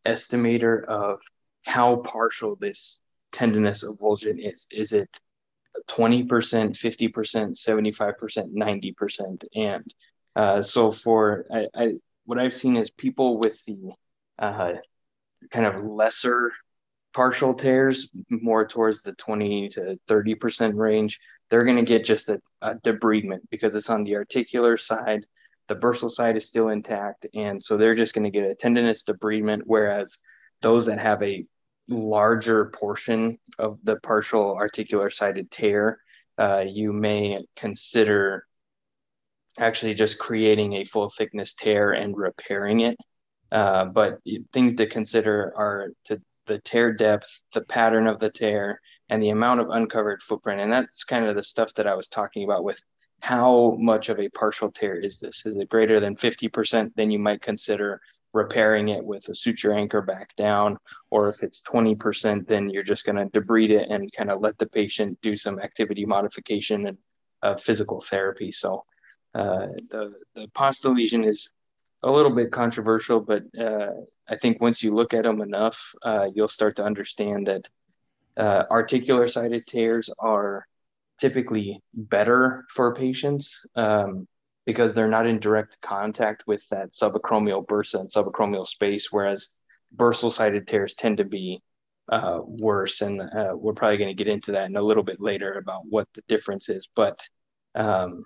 estimator 0.06 0.86
of 0.86 1.20
how 1.66 1.98
partial 1.98 2.56
this 2.56 3.02
tendinous 3.34 3.84
avulsion 3.84 4.38
is. 4.40 4.68
Is 4.72 4.94
it 4.94 5.20
20%, 5.90 6.28
50%, 6.28 7.12
75%, 7.12 8.54
90%? 8.54 9.44
And 9.56 9.94
uh, 10.38 10.62
so 10.62 10.92
for 10.92 11.46
I, 11.52 11.68
I, 11.74 11.94
what 12.26 12.38
I've 12.38 12.54
seen 12.54 12.78
is 12.78 12.92
people 12.92 13.40
with 13.40 13.64
the 13.66 13.92
uh, 14.38 14.74
kind 15.50 15.66
of 15.66 15.78
lesser 15.84 16.52
partial 17.14 17.56
tears, 17.56 18.12
more 18.30 18.68
towards 18.68 19.02
the 19.02 19.14
20 19.14 19.70
to 19.70 20.00
30% 20.08 20.76
range, 20.76 21.20
they're 21.50 21.64
going 21.64 21.78
to 21.78 21.84
get 21.84 22.06
just 22.06 22.30
a, 22.30 22.40
a 22.62 22.76
debridement 22.76 23.40
because 23.50 23.74
it's 23.74 23.90
on 23.90 24.04
the 24.04 24.16
articular 24.16 24.78
side. 24.78 25.26
The 25.68 25.76
bursal 25.76 26.12
side 26.12 26.38
is 26.38 26.48
still 26.48 26.70
intact. 26.70 27.26
And 27.34 27.64
so 27.64 27.76
they're 27.76 27.96
just 27.96 28.14
going 28.14 28.26
to 28.26 28.30
get 28.30 28.50
a 28.50 28.54
tendinous 28.54 29.04
debridement. 29.04 29.62
Whereas 29.66 30.20
those 30.62 30.86
that 30.86 31.00
have 31.00 31.24
a 31.24 31.44
larger 31.88 32.66
portion 32.66 33.40
of 33.58 33.80
the 33.84 33.96
partial 33.98 34.56
articular 34.56 35.10
sided 35.10 35.50
tear, 35.50 36.00
uh, 36.38 36.64
you 36.68 36.94
may 36.94 37.44
consider 37.56 38.47
actually 39.58 39.94
just 39.94 40.20
creating 40.20 40.74
a 40.74 40.86
full 40.86 41.10
thickness 41.10 41.54
tear 41.54 41.94
and 41.94 42.18
repairing 42.18 42.82
it. 42.82 42.98
Uh, 43.52 43.86
but 43.86 44.20
things 44.52 44.76
to 44.76 44.86
consider 44.86 45.54
are 45.56 45.90
to 46.06 46.22
the 46.46 46.60
tear 46.60 46.94
depth, 46.94 47.42
the 47.54 47.66
pattern 47.66 48.08
of 48.08 48.20
the 48.20 48.30
tear, 48.30 48.82
and 49.10 49.22
the 49.22 49.30
amount 49.30 49.60
of 49.60 49.70
uncovered 49.70 50.22
footprint. 50.22 50.62
And 50.62 50.72
that's 50.72 51.04
kind 51.04 51.26
of 51.26 51.36
the 51.36 51.44
stuff 51.44 51.74
that 51.76 51.88
I 51.88 51.96
was 51.96 52.08
talking 52.08 52.44
about 52.44 52.64
with 52.64 52.82
how 53.22 53.76
much 53.80 54.10
of 54.10 54.20
a 54.20 54.30
partial 54.30 54.72
tear 54.72 54.96
is 54.96 55.20
this? 55.20 55.46
Is 55.46 55.58
it 55.58 55.70
greater 55.70 56.00
than 56.00 56.16
50%? 56.16 56.92
Then 56.96 57.12
you 57.12 57.20
might 57.20 57.42
consider 57.42 58.02
repairing 58.34 58.90
it 58.90 59.04
with 59.04 59.28
a 59.30 59.36
suture 59.36 59.74
anchor 59.74 60.02
back 60.02 60.36
down. 60.36 60.78
Or 61.10 61.30
if 61.30 61.42
it's 61.42 61.62
20%, 61.64 62.46
then 62.48 62.70
you're 62.70 62.84
just 62.84 63.06
going 63.06 63.16
to 63.16 63.40
debride 63.40 63.72
it 63.72 63.90
and 63.90 64.12
kind 64.14 64.30
of 64.30 64.42
let 64.42 64.58
the 64.58 64.68
patient 64.68 65.20
do 65.22 65.36
some 65.36 65.60
activity 65.60 66.06
modification 66.06 66.88
and 66.88 66.98
uh, 67.42 67.56
physical 67.56 68.02
therapy. 68.02 68.52
So 68.52 68.84
uh, 69.38 69.68
the, 69.92 70.14
the 70.36 70.48
pasta 70.54 70.90
lesion 70.90 71.24
is 71.24 71.52
a 72.02 72.12
little 72.12 72.32
bit 72.32 72.52
controversial, 72.52 73.20
but 73.20 73.44
uh, 73.60 73.92
I 74.28 74.36
think 74.36 74.60
once 74.60 74.82
you 74.82 74.96
look 74.96 75.14
at 75.14 75.24
them 75.24 75.42
enough, 75.42 75.94
uh, 76.02 76.28
you'll 76.34 76.48
start 76.48 76.78
to 76.78 76.84
understand 76.84 77.48
that 77.48 77.70
uh, 78.36 78.64
articular 78.70 79.28
sided 79.28 79.66
tears 79.68 80.10
are 80.20 80.66
typically 81.20 81.80
better 81.94 82.66
for 82.70 82.96
patients 82.96 83.66
um, 83.76 84.28
because 84.66 84.94
they're 84.94 85.08
not 85.08 85.28
in 85.28 85.40
direct 85.40 85.80
contact 85.82 86.44
with 86.48 86.68
that 86.70 86.92
subacromial 86.92 87.66
bursa 87.66 88.00
and 88.00 88.10
subacromial 88.10 88.68
space, 88.68 89.12
whereas 89.12 89.56
bursal 89.96 90.32
sided 90.32 90.68
tears 90.68 90.94
tend 90.96 91.18
to 91.18 91.26
be 91.26 91.62
uh, 92.12 92.40
worse. 92.44 93.02
And 93.02 93.22
uh, 93.22 93.54
we're 93.54 93.74
probably 93.74 93.98
going 93.98 94.16
to 94.16 94.24
get 94.24 94.32
into 94.32 94.54
that 94.54 94.70
in 94.70 94.78
a 94.78 94.82
little 94.82 95.04
bit 95.04 95.22
later 95.22 95.54
about 95.54 95.86
what 95.88 96.08
the 96.14 96.22
difference 96.28 96.70
is. 96.70 96.90
But 96.96 97.28
um, 97.76 98.24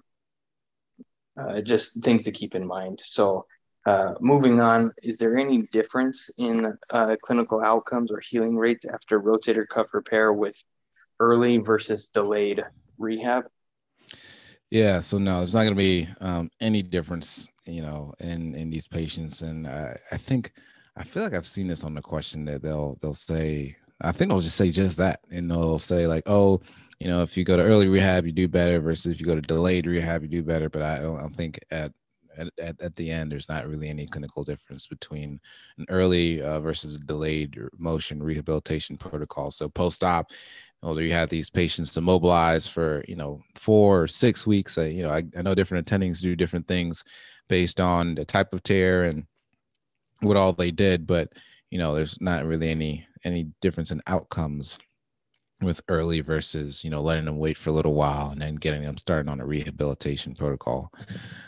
uh, 1.38 1.61
just 1.61 2.03
things 2.03 2.23
to 2.23 2.31
keep 2.31 2.55
in 2.55 2.65
mind. 2.65 3.01
So, 3.05 3.45
uh, 3.85 4.13
moving 4.19 4.61
on, 4.61 4.91
is 5.01 5.17
there 5.17 5.38
any 5.38 5.63
difference 5.63 6.29
in 6.38 6.77
uh, 6.91 7.15
clinical 7.21 7.63
outcomes 7.63 8.11
or 8.11 8.19
healing 8.19 8.55
rates 8.55 8.85
after 8.85 9.19
rotator 9.19 9.67
cuff 9.67 9.88
repair 9.93 10.33
with 10.33 10.55
early 11.19 11.57
versus 11.57 12.07
delayed 12.07 12.63
rehab? 12.97 13.45
Yeah, 14.69 15.01
so 15.01 15.17
no, 15.17 15.39
there's 15.39 15.53
not 15.53 15.63
going 15.63 15.75
to 15.75 15.75
be 15.75 16.07
um, 16.21 16.50
any 16.61 16.81
difference, 16.81 17.51
you 17.65 17.81
know, 17.81 18.13
in 18.19 18.55
in 18.55 18.69
these 18.69 18.88
patients, 18.88 19.41
and 19.41 19.67
I, 19.67 19.97
I 20.11 20.17
think 20.17 20.53
I 20.95 21.03
feel 21.03 21.23
like 21.23 21.33
I've 21.33 21.47
seen 21.47 21.67
this 21.67 21.83
on 21.83 21.93
the 21.93 22.01
question 22.01 22.45
that 22.45 22.61
they'll 22.61 22.97
they'll 23.01 23.13
say, 23.13 23.75
I 24.01 24.11
think 24.11 24.29
they'll 24.29 24.39
just 24.41 24.55
say 24.55 24.71
just 24.71 24.97
that, 24.97 25.21
and 25.29 25.51
they'll 25.51 25.79
say 25.79 26.07
like, 26.07 26.23
oh, 26.25 26.61
you 27.01 27.08
know, 27.08 27.24
if 27.24 27.36
you 27.36 27.43
go 27.43 27.58
to 27.58 27.63
early 27.63 27.88
rehab, 27.88 28.27
you 28.27 28.31
do 28.31 28.48
better 28.48 28.79
versus 28.79 29.12
if 29.12 29.20
you 29.20 29.25
go 29.25 29.34
to 29.34 29.41
delayed 29.41 29.88
rehab, 29.88 30.22
you 30.22 30.27
do 30.27 30.43
better. 30.43 30.70
But 30.70 30.84
I 30.84 31.00
don't, 31.00 31.17
I 31.17 31.22
don't 31.22 31.36
think 31.36 31.60
at, 31.72 31.91
at, 32.38 32.79
at 32.79 32.96
the 32.96 33.10
end, 33.10 33.31
there's 33.31 33.50
not 33.50 33.67
really 33.67 33.89
any 33.89 34.05
clinical 34.05 34.43
difference 34.43 34.86
between 34.86 35.39
an 35.79 35.88
early 35.89 36.43
uh, 36.43 36.60
versus 36.60 36.93
a 36.93 37.00
delayed 37.00 37.60
motion 37.75 38.22
rehabilitation 38.22 38.98
protocol. 38.98 39.50
So 39.50 39.67
post-op, 39.67 40.29
although 40.84 41.01
you 41.01 41.12
have 41.13 41.29
these 41.29 41.50
patients 41.50 41.98
immobilized 41.98 42.70
for, 42.70 43.03
you 43.08 43.15
know, 43.15 43.41
four 43.55 44.03
or 44.03 44.08
six 44.08 44.46
weeks, 44.46 44.77
uh, 44.77 44.84
you 44.84 45.01
know, 45.01 45.10
I, 45.10 45.24
I 45.36 45.41
know 45.41 45.55
different 45.55 45.88
attendings 45.88 46.22
do 46.22 46.36
different 46.36 46.67
things 46.67 47.03
based 47.50 47.79
on 47.79 48.13
the 48.13 48.25
type 48.25 48.53
of 48.53 48.62
tear 48.62 49.05
and 49.05 49.25
what 50.20 50.38
all 50.38 50.53
they 50.53 50.70
did, 50.70 51.08
but 51.08 51.34
you 51.72 51.79
know, 51.79 51.96
there's 51.96 52.22
not 52.22 52.46
really 52.46 52.70
any 52.70 53.08
any 53.24 53.48
difference 53.60 53.89
in 53.89 54.01
outcomes 54.05 54.77
with 55.62 55.82
early 55.88 56.22
versus 56.22 56.84
you 56.84 56.89
know 56.89 57.01
letting 57.01 57.25
them 57.25 57.38
wait 57.38 57.58
for 57.58 57.70
a 57.70 57.74
little 57.74 57.94
while 57.94 58.32
and 58.32 58.41
then 58.41 58.56
getting 58.56 58.84
them 58.84 58.98
started 58.98 59.30
on 59.30 59.39
a 59.39 59.46
rehabilitation 59.46 60.36
protocol 60.36 60.91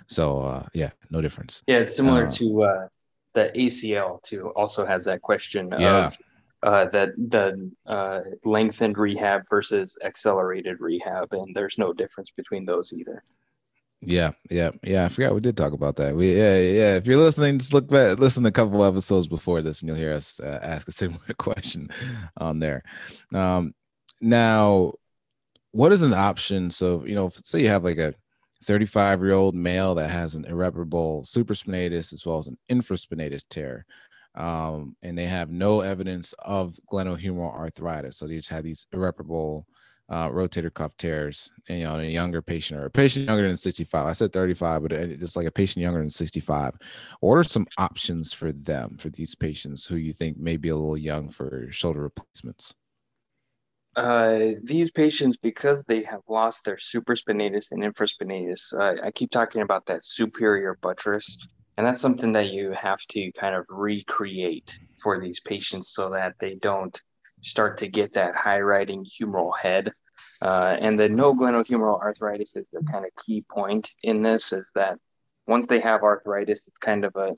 so 0.07 0.41
uh 0.41 0.65
yeah 0.73 0.91
no 1.09 1.21
difference 1.21 1.63
yeah 1.67 1.77
it's 1.77 1.95
similar 1.95 2.27
uh, 2.27 2.31
to 2.31 2.63
uh 2.63 2.87
the 3.33 3.51
acl 3.55 4.21
too 4.23 4.49
also 4.49 4.85
has 4.85 5.05
that 5.05 5.21
question 5.21 5.69
yeah. 5.79 6.07
of 6.07 6.17
uh 6.63 6.85
that 6.85 7.09
the 7.29 7.71
uh 7.87 8.21
lengthened 8.45 8.97
rehab 8.97 9.43
versus 9.49 9.97
accelerated 10.03 10.79
rehab 10.79 11.31
and 11.33 11.55
there's 11.55 11.77
no 11.77 11.91
difference 11.93 12.31
between 12.31 12.65
those 12.65 12.93
either 12.93 13.23
yeah, 14.05 14.31
yeah, 14.49 14.71
yeah. 14.83 15.05
I 15.05 15.09
forgot 15.09 15.33
we 15.33 15.39
did 15.39 15.55
talk 15.55 15.73
about 15.73 15.95
that. 15.97 16.15
We, 16.15 16.35
yeah, 16.35 16.57
yeah. 16.57 16.95
If 16.95 17.07
you're 17.07 17.17
listening, 17.17 17.59
just 17.59 17.73
look 17.73 17.87
back, 17.87 18.19
listen 18.19 18.43
to 18.43 18.49
a 18.49 18.51
couple 18.51 18.83
episodes 18.83 19.27
before 19.27 19.61
this, 19.61 19.81
and 19.81 19.87
you'll 19.87 19.97
hear 19.97 20.13
us 20.13 20.39
uh, 20.39 20.59
ask 20.61 20.87
a 20.87 20.91
similar 20.91 21.33
question 21.37 21.89
on 22.37 22.59
there. 22.59 22.83
Um, 23.33 23.73
now, 24.23 24.93
what 25.71 25.91
is 25.91 26.01
an 26.01 26.13
option? 26.13 26.71
So, 26.71 27.05
you 27.05 27.13
know, 27.15 27.29
say 27.43 27.61
you 27.61 27.67
have 27.67 27.83
like 27.83 27.97
a 27.97 28.13
35 28.65 29.21
year 29.21 29.33
old 29.33 29.53
male 29.53 29.93
that 29.95 30.09
has 30.09 30.35
an 30.35 30.45
irreparable 30.45 31.23
supraspinatus 31.23 32.13
as 32.13 32.25
well 32.25 32.39
as 32.39 32.47
an 32.47 32.57
infraspinatus 32.71 33.43
tear, 33.49 33.85
um, 34.35 34.95
and 35.03 35.17
they 35.17 35.25
have 35.25 35.51
no 35.51 35.81
evidence 35.81 36.33
of 36.39 36.79
glenohumeral 36.91 37.53
arthritis. 37.53 38.17
So 38.17 38.25
they 38.25 38.37
just 38.37 38.49
have 38.49 38.63
these 38.63 38.87
irreparable 38.93 39.67
uh, 40.09 40.29
rotator 40.29 40.73
cuff 40.73 40.95
tears, 40.97 41.49
and, 41.67 41.79
you 41.79 41.85
know, 41.85 41.95
in 41.95 42.05
a 42.05 42.09
younger 42.09 42.41
patient 42.41 42.79
or 42.79 42.85
a 42.85 42.89
patient 42.91 43.27
younger 43.27 43.47
than 43.47 43.57
65. 43.57 44.05
I 44.05 44.13
said 44.13 44.31
35, 44.31 44.83
but 44.83 44.91
it's 44.93 45.35
like 45.35 45.47
a 45.47 45.51
patient 45.51 45.81
younger 45.81 45.99
than 45.99 46.09
65. 46.09 46.77
What 47.19 47.35
are 47.35 47.43
some 47.43 47.67
options 47.77 48.31
for 48.31 48.51
them, 48.51 48.97
for 48.97 49.09
these 49.09 49.35
patients 49.35 49.85
who 49.85 49.95
you 49.95 50.13
think 50.13 50.37
may 50.37 50.55
be 50.57 50.69
a 50.69 50.75
little 50.75 50.97
young 50.97 51.29
for 51.29 51.67
shoulder 51.71 52.01
replacements? 52.01 52.75
Uh, 53.95 54.53
these 54.63 54.89
patients, 54.89 55.37
because 55.37 55.83
they 55.83 56.01
have 56.03 56.21
lost 56.27 56.65
their 56.65 56.77
supraspinatus 56.77 57.71
and 57.71 57.83
infraspinatus, 57.83 58.73
uh, 58.73 58.95
I 59.03 59.11
keep 59.11 59.29
talking 59.29 59.61
about 59.61 59.85
that 59.85 60.03
superior 60.03 60.79
buttress, 60.81 61.47
and 61.77 61.85
that's 61.85 62.01
something 62.01 62.31
that 62.31 62.49
you 62.49 62.71
have 62.71 62.99
to 63.09 63.31
kind 63.33 63.55
of 63.55 63.67
recreate 63.69 64.77
for 65.01 65.19
these 65.19 65.39
patients 65.41 65.93
so 65.93 66.09
that 66.09 66.33
they 66.39 66.55
don't 66.55 66.99
start 67.41 67.77
to 67.77 67.87
get 67.87 68.13
that 68.13 68.35
high 68.35 68.61
riding 68.61 69.05
humeral 69.05 69.55
head. 69.55 69.91
Uh, 70.41 70.77
and 70.79 70.97
the 70.97 71.09
no 71.09 71.33
glenohumeral 71.33 71.99
arthritis 71.99 72.55
is 72.55 72.65
the 72.73 72.83
kind 72.91 73.05
of 73.05 73.11
key 73.23 73.43
point 73.49 73.91
in 74.03 74.21
this 74.21 74.53
is 74.53 74.71
that 74.73 74.97
once 75.47 75.67
they 75.67 75.79
have 75.79 76.01
arthritis, 76.03 76.67
it's 76.67 76.77
kind 76.77 77.05
of 77.05 77.15
a 77.15 77.35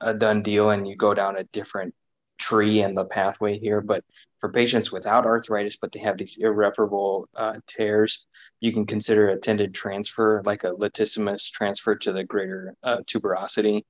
a 0.00 0.12
done 0.12 0.42
deal, 0.42 0.70
and 0.70 0.86
you 0.86 0.96
go 0.96 1.14
down 1.14 1.36
a 1.36 1.44
different 1.44 1.94
tree 2.42 2.82
and 2.82 2.96
the 2.96 3.04
pathway 3.04 3.58
here. 3.58 3.80
But 3.80 4.04
for 4.40 4.50
patients 4.50 4.90
without 4.90 5.26
arthritis, 5.26 5.76
but 5.76 5.92
they 5.92 6.00
have 6.00 6.18
these 6.18 6.36
irreparable 6.38 7.28
uh, 7.36 7.58
tears, 7.66 8.26
you 8.60 8.72
can 8.72 8.84
consider 8.86 9.28
a 9.28 9.38
tendon 9.38 9.72
transfer, 9.72 10.42
like 10.44 10.64
a 10.64 10.72
latissimus 10.72 11.50
transfer 11.50 11.94
to 11.96 12.12
the 12.12 12.24
greater 12.24 12.74
uh, 12.82 12.98
tuberosity. 13.06 13.82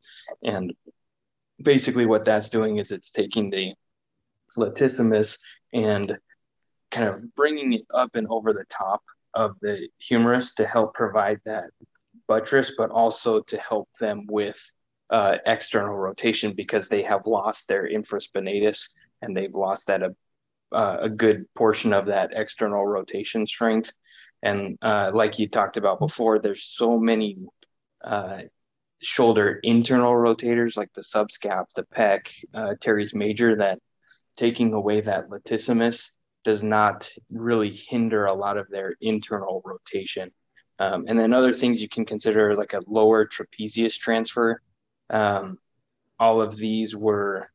And 0.44 0.74
basically, 1.62 2.06
what 2.06 2.24
that's 2.24 2.50
doing 2.50 2.76
is 2.76 2.90
it's 2.90 3.10
taking 3.10 3.50
the 3.50 3.72
latissimus 4.56 5.38
and 5.72 6.18
kind 6.90 7.08
of 7.08 7.34
bringing 7.34 7.72
it 7.72 7.86
up 7.94 8.10
and 8.14 8.26
over 8.28 8.52
the 8.52 8.66
top 8.68 9.02
of 9.34 9.56
the 9.62 9.88
humerus 9.98 10.54
to 10.56 10.66
help 10.66 10.92
provide 10.92 11.40
that 11.46 11.70
buttress, 12.28 12.74
but 12.76 12.90
also 12.90 13.40
to 13.40 13.56
help 13.56 13.88
them 13.98 14.26
with 14.28 14.60
uh, 15.12 15.36
external 15.44 15.94
rotation 15.94 16.54
because 16.54 16.88
they 16.88 17.02
have 17.02 17.26
lost 17.26 17.68
their 17.68 17.88
infraspinatus 17.88 18.88
and 19.20 19.36
they've 19.36 19.54
lost 19.54 19.86
that 19.88 20.02
a, 20.02 20.14
uh, 20.72 20.98
a 21.02 21.08
good 21.10 21.44
portion 21.54 21.92
of 21.92 22.06
that 22.06 22.30
external 22.32 22.84
rotation 22.84 23.46
strength. 23.46 23.92
And 24.42 24.78
uh, 24.80 25.10
like 25.14 25.38
you 25.38 25.48
talked 25.48 25.76
about 25.76 25.98
before, 25.98 26.38
there's 26.38 26.64
so 26.64 26.98
many 26.98 27.38
uh, 28.02 28.42
shoulder 29.02 29.60
internal 29.62 30.12
rotators 30.12 30.76
like 30.78 30.92
the 30.94 31.02
subscap, 31.02 31.66
the 31.76 31.84
pec, 31.84 32.32
uh, 32.54 32.74
teres 32.80 33.14
major 33.14 33.56
that 33.56 33.78
taking 34.34 34.72
away 34.72 35.02
that 35.02 35.28
latissimus 35.28 36.10
does 36.42 36.64
not 36.64 37.08
really 37.30 37.70
hinder 37.70 38.24
a 38.24 38.34
lot 38.34 38.56
of 38.56 38.68
their 38.70 38.96
internal 39.00 39.62
rotation. 39.64 40.32
Um, 40.78 41.04
and 41.06 41.18
then 41.18 41.34
other 41.34 41.52
things 41.52 41.82
you 41.82 41.88
can 41.88 42.06
consider 42.06 42.56
like 42.56 42.72
a 42.72 42.82
lower 42.86 43.26
trapezius 43.26 43.96
transfer 43.96 44.60
um, 45.12 45.58
all 46.18 46.40
of 46.40 46.56
these 46.56 46.96
were 46.96 47.48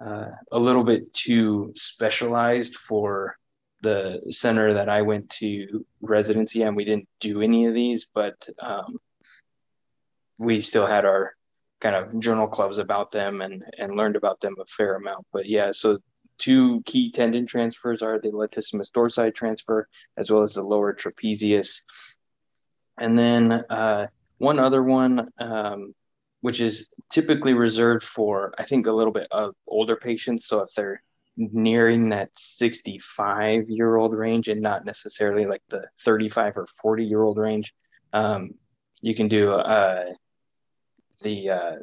uh, 0.00 0.30
a 0.50 0.58
little 0.58 0.84
bit 0.84 1.12
too 1.12 1.72
specialized 1.76 2.76
for 2.76 3.36
the 3.82 4.20
center 4.30 4.74
that 4.74 4.88
I 4.88 5.02
went 5.02 5.30
to 5.30 5.84
residency 6.00 6.62
and 6.62 6.76
we 6.76 6.84
didn't 6.84 7.08
do 7.18 7.42
any 7.42 7.66
of 7.66 7.74
these, 7.74 8.06
but 8.14 8.48
um, 8.58 8.98
we 10.38 10.60
still 10.60 10.86
had 10.86 11.04
our 11.04 11.34
kind 11.80 11.96
of 11.96 12.18
journal 12.20 12.46
clubs 12.46 12.78
about 12.78 13.10
them 13.10 13.40
and, 13.40 13.64
and 13.78 13.96
learned 13.96 14.16
about 14.16 14.40
them 14.40 14.54
a 14.60 14.64
fair 14.66 14.96
amount. 14.96 15.26
But 15.32 15.46
yeah, 15.46 15.72
so 15.72 15.98
two 16.38 16.82
key 16.84 17.10
tendon 17.10 17.46
transfers 17.46 18.02
are 18.02 18.18
the 18.18 18.30
latissimus 18.30 18.90
dorsi 18.90 19.34
transfer 19.34 19.88
as 20.16 20.30
well 20.30 20.42
as 20.42 20.54
the 20.54 20.62
lower 20.62 20.94
trapezius. 20.94 21.82
And 22.98 23.18
then 23.18 23.52
uh, 23.52 24.08
one 24.38 24.58
other 24.58 24.82
one 24.82 25.30
um, 25.38 25.94
which 26.40 26.60
is 26.60 26.88
typically 27.10 27.54
reserved 27.54 28.02
for, 28.02 28.52
I 28.58 28.64
think, 28.64 28.86
a 28.86 28.92
little 28.92 29.12
bit 29.12 29.28
of 29.30 29.54
older 29.66 29.96
patients. 29.96 30.46
So 30.46 30.60
if 30.60 30.72
they're 30.74 31.02
nearing 31.36 32.10
that 32.10 32.30
65 32.36 33.68
year 33.68 33.96
old 33.96 34.14
range 34.14 34.48
and 34.48 34.60
not 34.60 34.84
necessarily 34.84 35.46
like 35.46 35.62
the 35.68 35.86
35 36.00 36.56
or 36.56 36.66
40 36.66 37.04
year 37.04 37.22
old 37.22 37.38
range, 37.38 37.74
um, 38.12 38.50
you 39.02 39.14
can 39.14 39.28
do 39.28 39.52
uh, 39.52 40.06
the 41.22 41.50
uh, 41.50 41.76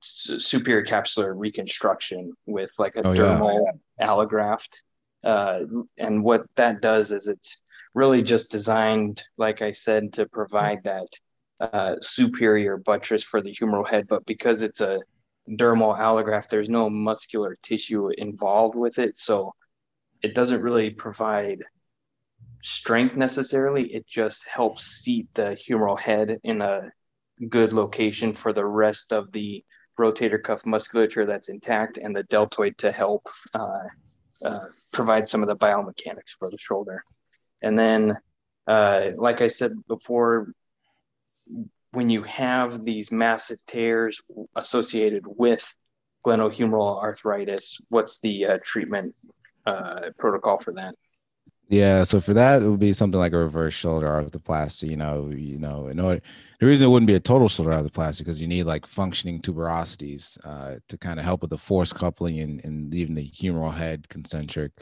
superior 0.00 0.84
capsular 0.84 1.34
reconstruction 1.36 2.32
with 2.46 2.70
like 2.78 2.96
a 2.96 3.06
oh, 3.06 3.14
dermal 3.14 3.64
yeah. 3.98 4.06
allograft. 4.06 4.78
Uh, 5.22 5.60
and 5.98 6.22
what 6.24 6.46
that 6.56 6.80
does 6.80 7.12
is 7.12 7.26
it's 7.26 7.60
really 7.94 8.22
just 8.22 8.50
designed, 8.50 9.22
like 9.36 9.60
I 9.60 9.72
said, 9.72 10.14
to 10.14 10.26
provide 10.26 10.84
that 10.84 11.08
uh, 11.60 11.96
superior 12.00 12.76
buttress 12.76 13.22
for 13.22 13.42
the 13.42 13.54
humeral 13.54 13.88
head, 13.88 14.06
but 14.08 14.24
because 14.26 14.62
it's 14.62 14.80
a 14.80 15.00
dermal 15.48 15.98
allograft, 15.98 16.48
there's 16.48 16.68
no 16.68 16.88
muscular 16.88 17.58
tissue 17.62 18.08
involved 18.16 18.76
with 18.76 18.98
it. 18.98 19.16
So 19.16 19.54
it 20.22 20.34
doesn't 20.34 20.62
really 20.62 20.90
provide 20.90 21.62
strength 22.62 23.16
necessarily. 23.16 23.92
It 23.92 24.06
just 24.06 24.46
helps 24.46 24.84
seat 24.84 25.28
the 25.34 25.56
humeral 25.56 25.98
head 25.98 26.38
in 26.44 26.60
a 26.60 26.90
good 27.48 27.72
location 27.72 28.32
for 28.32 28.52
the 28.52 28.64
rest 28.64 29.12
of 29.12 29.32
the 29.32 29.64
rotator 29.98 30.42
cuff 30.42 30.64
musculature 30.64 31.26
that's 31.26 31.48
intact 31.48 31.98
and 31.98 32.14
the 32.14 32.22
deltoid 32.24 32.76
to 32.78 32.92
help 32.92 33.28
uh, 33.54 33.84
uh, 34.44 34.64
provide 34.92 35.28
some 35.28 35.42
of 35.42 35.48
the 35.48 35.56
biomechanics 35.56 36.36
for 36.38 36.50
the 36.50 36.58
shoulder. 36.58 37.04
And 37.62 37.78
then, 37.78 38.16
uh, 38.66 39.08
like 39.16 39.40
I 39.42 39.48
said 39.48 39.72
before, 39.88 40.52
when 41.92 42.10
you 42.10 42.22
have 42.22 42.84
these 42.84 43.10
massive 43.10 43.58
tears 43.66 44.20
associated 44.54 45.24
with 45.26 45.74
glenohumeral 46.24 47.00
arthritis, 47.00 47.80
what's 47.88 48.20
the 48.20 48.46
uh, 48.46 48.58
treatment 48.62 49.14
uh, 49.66 50.10
protocol 50.18 50.58
for 50.58 50.72
that? 50.74 50.94
Yeah, 51.70 52.02
so 52.02 52.20
for 52.20 52.34
that, 52.34 52.62
it 52.62 52.68
would 52.68 52.80
be 52.80 52.92
something 52.92 53.18
like 53.18 53.32
a 53.32 53.38
reverse 53.38 53.74
shoulder 53.74 54.08
arthroplasty. 54.08 54.90
You 54.90 54.96
know, 54.96 55.30
you 55.32 55.56
know, 55.56 55.86
in 55.86 56.00
order 56.00 56.20
the 56.58 56.66
reason 56.66 56.88
it 56.88 56.90
wouldn't 56.90 57.06
be 57.06 57.14
a 57.14 57.20
total 57.20 57.48
shoulder 57.48 57.70
arthroplasty 57.70 58.18
because 58.18 58.40
you 58.40 58.48
need 58.48 58.64
like 58.64 58.86
functioning 58.86 59.40
tuberosities 59.40 60.36
uh, 60.44 60.80
to 60.88 60.98
kind 60.98 61.20
of 61.20 61.24
help 61.24 61.42
with 61.42 61.50
the 61.50 61.58
force 61.58 61.92
coupling 61.92 62.40
and, 62.40 62.64
and 62.64 62.92
leaving 62.92 63.14
the 63.14 63.30
humeral 63.30 63.72
head 63.72 64.08
concentric 64.08 64.72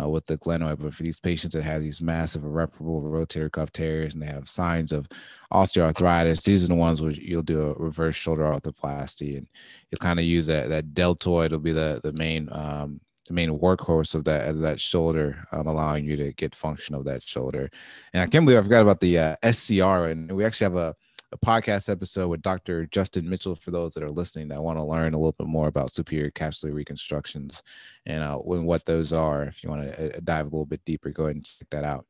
uh, 0.00 0.08
with 0.08 0.26
the 0.26 0.38
glenoid. 0.38 0.78
But 0.80 0.94
for 0.94 1.02
these 1.02 1.20
patients 1.20 1.54
that 1.54 1.64
have 1.64 1.82
these 1.82 2.00
massive 2.00 2.44
irreparable 2.44 3.02
rotator 3.02 3.50
cuff 3.50 3.72
tears 3.72 4.14
and 4.14 4.22
they 4.22 4.26
have 4.26 4.48
signs 4.48 4.92
of 4.92 5.08
osteoarthritis, 5.52 6.44
these 6.44 6.64
are 6.64 6.68
the 6.68 6.74
ones 6.74 7.00
where 7.00 7.12
you'll 7.12 7.42
do 7.42 7.60
a 7.60 7.74
reverse 7.74 8.16
shoulder 8.16 8.42
arthroplasty 8.44 9.36
and 9.36 9.48
you'll 9.90 9.98
kind 9.98 10.18
of 10.18 10.24
use 10.24 10.46
that 10.46 10.68
that 10.68 10.94
deltoid 10.94 11.52
will 11.52 11.58
be 11.58 11.72
the 11.72 12.00
the 12.02 12.12
main 12.12 12.48
um, 12.52 13.00
the 13.26 13.34
main 13.34 13.58
workhorse 13.58 14.14
of 14.14 14.24
that 14.24 14.48
of 14.48 14.60
that 14.60 14.80
shoulder, 14.80 15.42
um, 15.52 15.66
allowing 15.66 16.04
you 16.04 16.16
to 16.16 16.32
get 16.32 16.54
function 16.54 16.94
of 16.94 17.04
that 17.04 17.22
shoulder. 17.22 17.70
And 18.12 18.22
I 18.22 18.26
can't 18.26 18.44
believe 18.44 18.58
I 18.58 18.62
forgot 18.62 18.82
about 18.82 19.00
the 19.00 19.18
uh, 19.18 19.36
SCR, 19.52 20.06
and 20.06 20.32
we 20.32 20.44
actually 20.44 20.64
have 20.64 20.76
a, 20.76 20.94
a 21.36 21.46
podcast 21.46 21.90
episode 21.90 22.28
with 22.28 22.42
Dr. 22.42 22.86
Justin 22.86 23.28
Mitchell 23.28 23.54
for 23.54 23.70
those 23.70 23.94
that 23.94 24.02
are 24.02 24.10
listening 24.10 24.48
that 24.48 24.62
want 24.62 24.78
to 24.78 24.84
learn 24.84 25.14
a 25.14 25.18
little 25.18 25.32
bit 25.32 25.46
more 25.46 25.68
about 25.68 25.90
superior 25.90 26.30
capsular 26.30 26.72
reconstructions 26.72 27.62
and 28.06 28.22
uh, 28.22 28.36
what 28.36 28.84
those 28.84 29.12
are. 29.12 29.44
If 29.44 29.62
you 29.62 29.70
want 29.70 29.84
to 29.84 30.16
uh, 30.16 30.20
dive 30.24 30.46
a 30.46 30.50
little 30.50 30.66
bit 30.66 30.84
deeper, 30.84 31.10
go 31.10 31.24
ahead 31.24 31.36
and 31.36 31.44
check 31.44 31.68
that 31.70 31.84
out. 31.84 32.06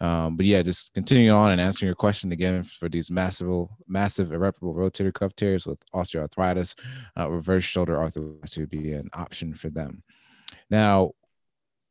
Um, 0.00 0.36
but 0.36 0.46
yeah, 0.46 0.62
just 0.62 0.94
continuing 0.94 1.30
on 1.30 1.50
and 1.50 1.60
answering 1.60 1.88
your 1.88 1.96
question 1.96 2.32
again 2.32 2.62
for 2.62 2.88
these 2.88 3.10
massive, 3.10 3.66
massive 3.86 4.32
irreparable 4.32 4.74
rotator 4.74 5.12
cuff 5.12 5.34
tears 5.34 5.66
with 5.66 5.78
osteoarthritis, 5.90 6.74
uh, 7.18 7.30
reverse 7.30 7.64
shoulder 7.64 7.96
arthroplasty 7.96 8.58
would 8.58 8.70
be 8.70 8.92
an 8.92 9.10
option 9.14 9.52
for 9.52 9.68
them. 9.68 10.02
Now, 10.70 11.12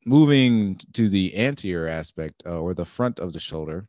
moving 0.06 0.80
to 0.94 1.10
the 1.10 1.38
anterior 1.38 1.88
aspect 1.88 2.42
uh, 2.46 2.60
or 2.60 2.74
the 2.74 2.86
front 2.86 3.20
of 3.20 3.34
the 3.34 3.40
shoulder, 3.40 3.88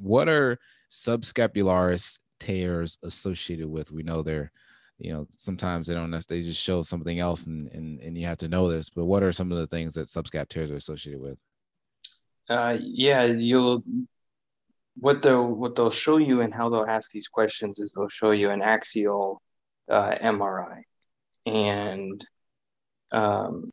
what 0.00 0.28
are 0.28 0.58
subscapularis 0.90 2.18
tears 2.40 2.98
associated 3.02 3.68
with? 3.68 3.90
We 3.90 4.02
know 4.02 4.22
they're, 4.22 4.50
you 4.98 5.12
know, 5.12 5.26
sometimes 5.36 5.86
they 5.86 5.94
don't 5.94 6.10
necessarily 6.10 6.46
just 6.46 6.62
show 6.62 6.82
something 6.82 7.18
else 7.18 7.46
and, 7.46 7.68
and, 7.72 8.00
and 8.00 8.16
you 8.16 8.26
have 8.26 8.38
to 8.38 8.48
know 8.48 8.68
this, 8.70 8.90
but 8.90 9.04
what 9.04 9.22
are 9.22 9.32
some 9.32 9.52
of 9.52 9.58
the 9.58 9.66
things 9.66 9.94
that 9.94 10.06
subscap 10.06 10.48
tears 10.48 10.70
are 10.70 10.76
associated 10.76 11.20
with? 11.20 11.38
Uh, 12.48 12.78
yeah, 12.80 13.24
you'll, 13.24 13.82
what 14.96 15.22
they'll, 15.22 15.46
what 15.46 15.76
they'll 15.76 15.90
show 15.90 16.16
you 16.16 16.40
and 16.40 16.52
how 16.52 16.68
they'll 16.68 16.86
ask 16.86 17.10
these 17.10 17.28
questions 17.28 17.78
is 17.78 17.92
they'll 17.92 18.08
show 18.08 18.30
you 18.32 18.50
an 18.50 18.62
axial 18.62 19.42
uh, 19.88 20.14
MRI 20.22 20.82
and 21.48 22.24
um, 23.12 23.72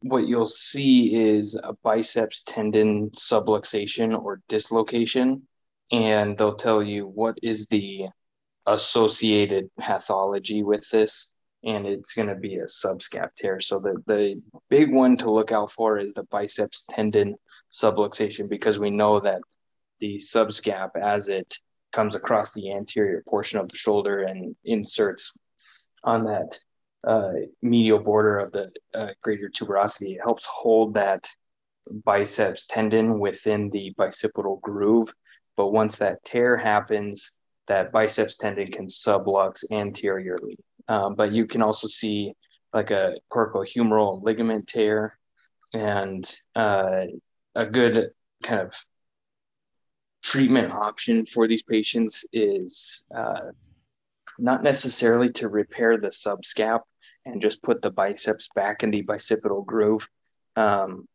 what 0.00 0.28
you'll 0.28 0.46
see 0.46 1.14
is 1.14 1.58
a 1.62 1.74
biceps 1.82 2.42
tendon 2.42 3.10
subluxation 3.10 4.16
or 4.16 4.40
dislocation, 4.48 5.47
and 5.90 6.36
they'll 6.36 6.56
tell 6.56 6.82
you 6.82 7.06
what 7.06 7.38
is 7.42 7.66
the 7.66 8.08
associated 8.66 9.70
pathology 9.78 10.62
with 10.62 10.88
this, 10.90 11.32
and 11.64 11.86
it's 11.86 12.12
going 12.12 12.28
to 12.28 12.34
be 12.34 12.56
a 12.56 12.64
subscap 12.64 13.30
tear. 13.36 13.60
So 13.60 13.78
the 13.78 14.02
the 14.06 14.42
big 14.68 14.92
one 14.92 15.16
to 15.18 15.30
look 15.30 15.52
out 15.52 15.72
for 15.72 15.98
is 15.98 16.14
the 16.14 16.24
biceps 16.24 16.84
tendon 16.88 17.36
subluxation 17.72 18.48
because 18.48 18.78
we 18.78 18.90
know 18.90 19.20
that 19.20 19.40
the 20.00 20.16
subscap 20.16 20.90
as 21.00 21.28
it 21.28 21.54
comes 21.92 22.14
across 22.14 22.52
the 22.52 22.72
anterior 22.72 23.22
portion 23.26 23.58
of 23.58 23.68
the 23.68 23.76
shoulder 23.76 24.22
and 24.22 24.54
inserts 24.64 25.36
on 26.04 26.24
that 26.24 26.58
uh, 27.06 27.32
medial 27.62 27.98
border 27.98 28.38
of 28.38 28.52
the 28.52 28.70
uh, 28.94 29.08
greater 29.22 29.48
tuberosity. 29.48 30.16
It 30.16 30.20
helps 30.22 30.44
hold 30.46 30.94
that 30.94 31.28
biceps 32.04 32.66
tendon 32.66 33.18
within 33.18 33.70
the 33.70 33.94
bicipital 33.98 34.60
groove. 34.60 35.12
But 35.56 35.72
once 35.72 35.98
that 35.98 36.24
tear 36.24 36.56
happens, 36.56 37.32
that 37.66 37.92
biceps 37.92 38.36
tendon 38.36 38.66
can 38.66 38.86
sublux 38.86 39.64
anteriorly. 39.70 40.58
Um, 40.88 41.14
but 41.14 41.32
you 41.32 41.46
can 41.46 41.62
also 41.62 41.86
see 41.88 42.32
like 42.72 42.90
a 42.90 43.16
coracohumeral 43.32 44.22
ligament 44.22 44.66
tear 44.66 45.18
and 45.72 46.24
uh, 46.54 47.04
a 47.54 47.66
good 47.66 48.10
kind 48.42 48.60
of 48.60 48.74
treatment 50.22 50.72
option 50.72 51.26
for 51.26 51.46
these 51.46 51.62
patients 51.62 52.24
is 52.32 53.04
uh, 53.14 53.50
not 54.38 54.62
necessarily 54.62 55.30
to 55.32 55.48
repair 55.48 55.98
the 55.98 56.08
subscap 56.08 56.80
and 57.24 57.42
just 57.42 57.62
put 57.62 57.82
the 57.82 57.90
biceps 57.90 58.48
back 58.54 58.82
in 58.82 58.90
the 58.90 59.02
bicipital 59.02 59.64
groove. 59.64 60.08
Um, 60.56 61.06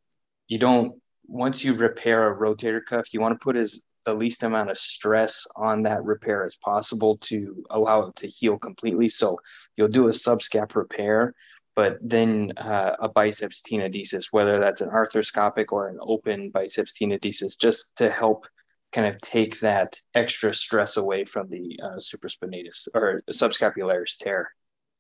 you 0.47 0.57
don't 0.57 1.01
once 1.25 1.63
you 1.63 1.73
repair 1.73 2.31
a 2.31 2.37
rotator 2.37 2.81
cuff, 2.83 3.13
you 3.13 3.21
want 3.21 3.39
to 3.39 3.43
put 3.43 3.55
as 3.55 3.81
the 4.05 4.13
least 4.13 4.43
amount 4.43 4.69
of 4.69 4.77
stress 4.77 5.47
on 5.55 5.83
that 5.83 6.03
repair 6.03 6.43
as 6.43 6.55
possible 6.57 7.17
to 7.17 7.63
allow 7.69 8.01
it 8.01 8.15
to 8.17 8.27
heal 8.27 8.57
completely. 8.57 9.07
So 9.07 9.39
you'll 9.77 9.87
do 9.87 10.07
a 10.07 10.11
subscap 10.11 10.75
repair, 10.75 11.33
but 11.75 11.97
then 12.01 12.51
uh, 12.57 12.95
a 12.99 13.09
biceps 13.09 13.61
tenodesis, 13.61 14.25
whether 14.31 14.59
that's 14.59 14.81
an 14.81 14.89
arthroscopic 14.89 15.67
or 15.71 15.87
an 15.87 15.97
open 16.01 16.49
biceps 16.49 16.93
tenodesis, 16.99 17.57
just 17.57 17.95
to 17.97 18.11
help 18.11 18.45
kind 18.91 19.07
of 19.07 19.19
take 19.21 19.59
that 19.61 19.99
extra 20.13 20.53
stress 20.53 20.97
away 20.97 21.25
from 21.25 21.49
the 21.49 21.79
uh, 21.81 21.95
supraspinatus 21.95 22.87
or 22.93 23.23
subscapularis 23.31 24.17
tear. 24.19 24.51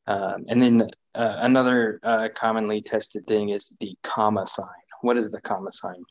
Um, 0.07 0.45
and 0.47 0.61
then 0.61 0.89
uh, 1.13 1.37
another 1.39 1.99
uh, 2.03 2.29
commonly 2.35 2.81
tested 2.81 3.27
thing 3.27 3.49
is 3.49 3.75
the 3.79 3.95
comma 4.03 4.47
sign. 4.47 4.67
What 5.03 5.17
is 5.17 5.29
the 5.29 5.41
comma 5.41 5.71
sign? 5.71 6.03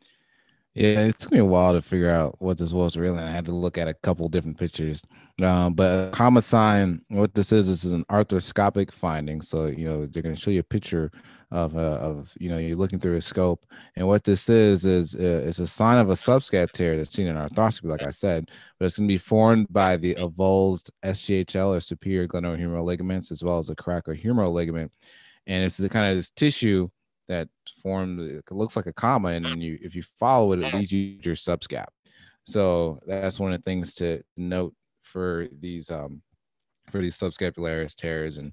Yeah, 0.74 1.00
it 1.00 1.18
took 1.18 1.32
me 1.32 1.38
a 1.38 1.44
while 1.44 1.72
to 1.72 1.82
figure 1.82 2.10
out 2.10 2.36
what 2.40 2.56
this 2.58 2.72
was 2.72 2.96
really. 2.96 3.18
I 3.18 3.30
had 3.30 3.46
to 3.46 3.54
look 3.54 3.76
at 3.76 3.88
a 3.88 3.94
couple 3.94 4.28
different 4.28 4.58
pictures. 4.58 5.02
Um, 5.42 5.74
but 5.74 6.12
comma 6.12 6.40
sign, 6.42 7.02
what 7.08 7.34
this 7.34 7.52
is, 7.52 7.68
this 7.68 7.84
is 7.84 7.92
an 7.92 8.04
arthroscopic 8.10 8.92
finding. 8.92 9.40
So 9.40 9.66
you 9.66 9.86
know 9.86 10.06
they're 10.06 10.22
going 10.22 10.34
to 10.34 10.40
show 10.40 10.50
you 10.50 10.60
a 10.60 10.64
picture 10.64 11.10
of 11.50 11.76
uh, 11.76 11.98
of 12.00 12.32
you 12.38 12.50
know 12.50 12.58
you're 12.58 12.76
looking 12.76 13.00
through 13.00 13.16
a 13.16 13.20
scope, 13.20 13.64
and 13.96 14.06
what 14.06 14.24
this 14.24 14.48
is 14.48 14.84
is 14.84 15.14
uh, 15.14 15.42
it's 15.46 15.58
a 15.58 15.66
sign 15.66 15.98
of 15.98 16.10
a 16.10 16.14
subscap 16.14 16.70
tear 16.70 16.96
that's 16.96 17.12
seen 17.12 17.28
in 17.28 17.36
arthroscopy, 17.36 17.84
like 17.84 18.02
I 18.02 18.10
said. 18.10 18.50
But 18.78 18.86
it's 18.86 18.98
going 18.98 19.08
to 19.08 19.12
be 19.12 19.18
formed 19.18 19.68
by 19.70 19.96
the 19.96 20.14
avulsed 20.16 20.90
SGHL 21.02 21.76
or 21.76 21.80
superior 21.80 22.28
glenohumeral 22.28 22.84
ligaments, 22.84 23.30
as 23.30 23.42
well 23.42 23.58
as 23.58 23.68
a 23.70 23.76
coracohumeral 23.76 24.52
ligament, 24.52 24.92
and 25.46 25.64
it's 25.64 25.78
the 25.78 25.88
kind 25.88 26.06
of 26.06 26.14
this 26.14 26.30
tissue 26.30 26.88
that 27.32 27.48
formed 27.82 28.20
it 28.20 28.50
looks 28.50 28.76
like 28.76 28.86
a 28.86 28.92
comma 28.92 29.30
and 29.30 29.62
you 29.62 29.78
if 29.82 29.94
you 29.94 30.02
follow 30.18 30.52
it 30.52 30.60
it 30.60 30.74
leads 30.74 30.92
you 30.92 31.18
to 31.18 31.26
your 31.26 31.36
subscap. 31.36 31.86
So 32.44 32.98
that's 33.06 33.38
one 33.38 33.52
of 33.52 33.58
the 33.58 33.62
things 33.62 33.94
to 33.96 34.22
note 34.36 34.74
for 35.02 35.48
these 35.60 35.90
um 35.90 36.22
for 36.90 37.00
these 37.00 37.18
subscapularis 37.18 37.94
tears 37.94 38.38
and 38.38 38.52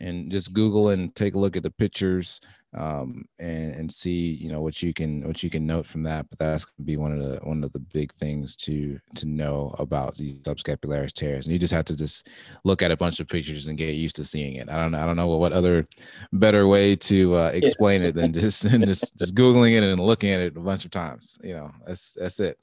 and 0.00 0.30
just 0.30 0.52
google 0.52 0.90
and 0.90 1.14
take 1.14 1.34
a 1.34 1.38
look 1.38 1.56
at 1.56 1.62
the 1.62 1.70
pictures 1.70 2.40
um, 2.76 3.24
and 3.38 3.74
and 3.74 3.92
see 3.92 4.32
you 4.32 4.50
know 4.50 4.60
what 4.60 4.82
you 4.82 4.92
can 4.92 5.26
what 5.26 5.42
you 5.42 5.50
can 5.50 5.66
note 5.66 5.86
from 5.86 6.02
that. 6.04 6.28
But 6.28 6.38
that's 6.38 6.64
gonna 6.64 6.84
be 6.84 6.96
one 6.96 7.12
of 7.12 7.20
the 7.20 7.36
one 7.42 7.62
of 7.62 7.72
the 7.72 7.78
big 7.78 8.12
things 8.14 8.56
to 8.56 8.98
to 9.14 9.26
know 9.26 9.74
about 9.78 10.16
these 10.16 10.40
subscapularis 10.40 11.12
tears. 11.12 11.46
And 11.46 11.52
you 11.52 11.58
just 11.58 11.72
have 11.72 11.84
to 11.86 11.96
just 11.96 12.28
look 12.64 12.82
at 12.82 12.90
a 12.90 12.96
bunch 12.96 13.20
of 13.20 13.28
pictures 13.28 13.68
and 13.68 13.78
get 13.78 13.94
used 13.94 14.16
to 14.16 14.24
seeing 14.24 14.56
it. 14.56 14.68
I 14.68 14.76
don't 14.76 14.94
I 14.94 15.06
don't 15.06 15.16
know 15.16 15.28
what 15.28 15.52
other 15.52 15.86
better 16.32 16.66
way 16.66 16.96
to 16.96 17.34
uh, 17.34 17.50
explain 17.54 18.02
it 18.02 18.14
than 18.14 18.32
just 18.32 18.68
just 18.68 19.16
just 19.18 19.34
googling 19.34 19.76
it 19.76 19.84
and 19.84 20.00
looking 20.00 20.30
at 20.30 20.40
it 20.40 20.56
a 20.56 20.60
bunch 20.60 20.84
of 20.84 20.90
times. 20.90 21.38
You 21.42 21.54
know, 21.54 21.70
that's 21.86 22.14
that's 22.14 22.40
it. 22.40 22.58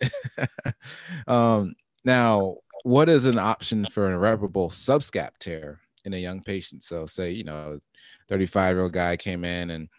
um, 1.27 1.73
now, 2.03 2.57
what 2.83 3.09
is 3.09 3.25
an 3.25 3.39
option 3.39 3.85
for 3.85 4.07
an 4.07 4.13
irreparable 4.13 4.69
subscap 4.69 5.31
tear 5.39 5.79
in 6.05 6.13
a 6.13 6.17
young 6.17 6.41
patient? 6.41 6.83
So, 6.83 7.05
say 7.05 7.31
you 7.31 7.43
know, 7.43 7.79
35 8.27 8.75
year 8.75 8.83
old 8.83 8.93
guy 8.93 9.17
came 9.17 9.43
in 9.43 9.71
and 9.71 9.89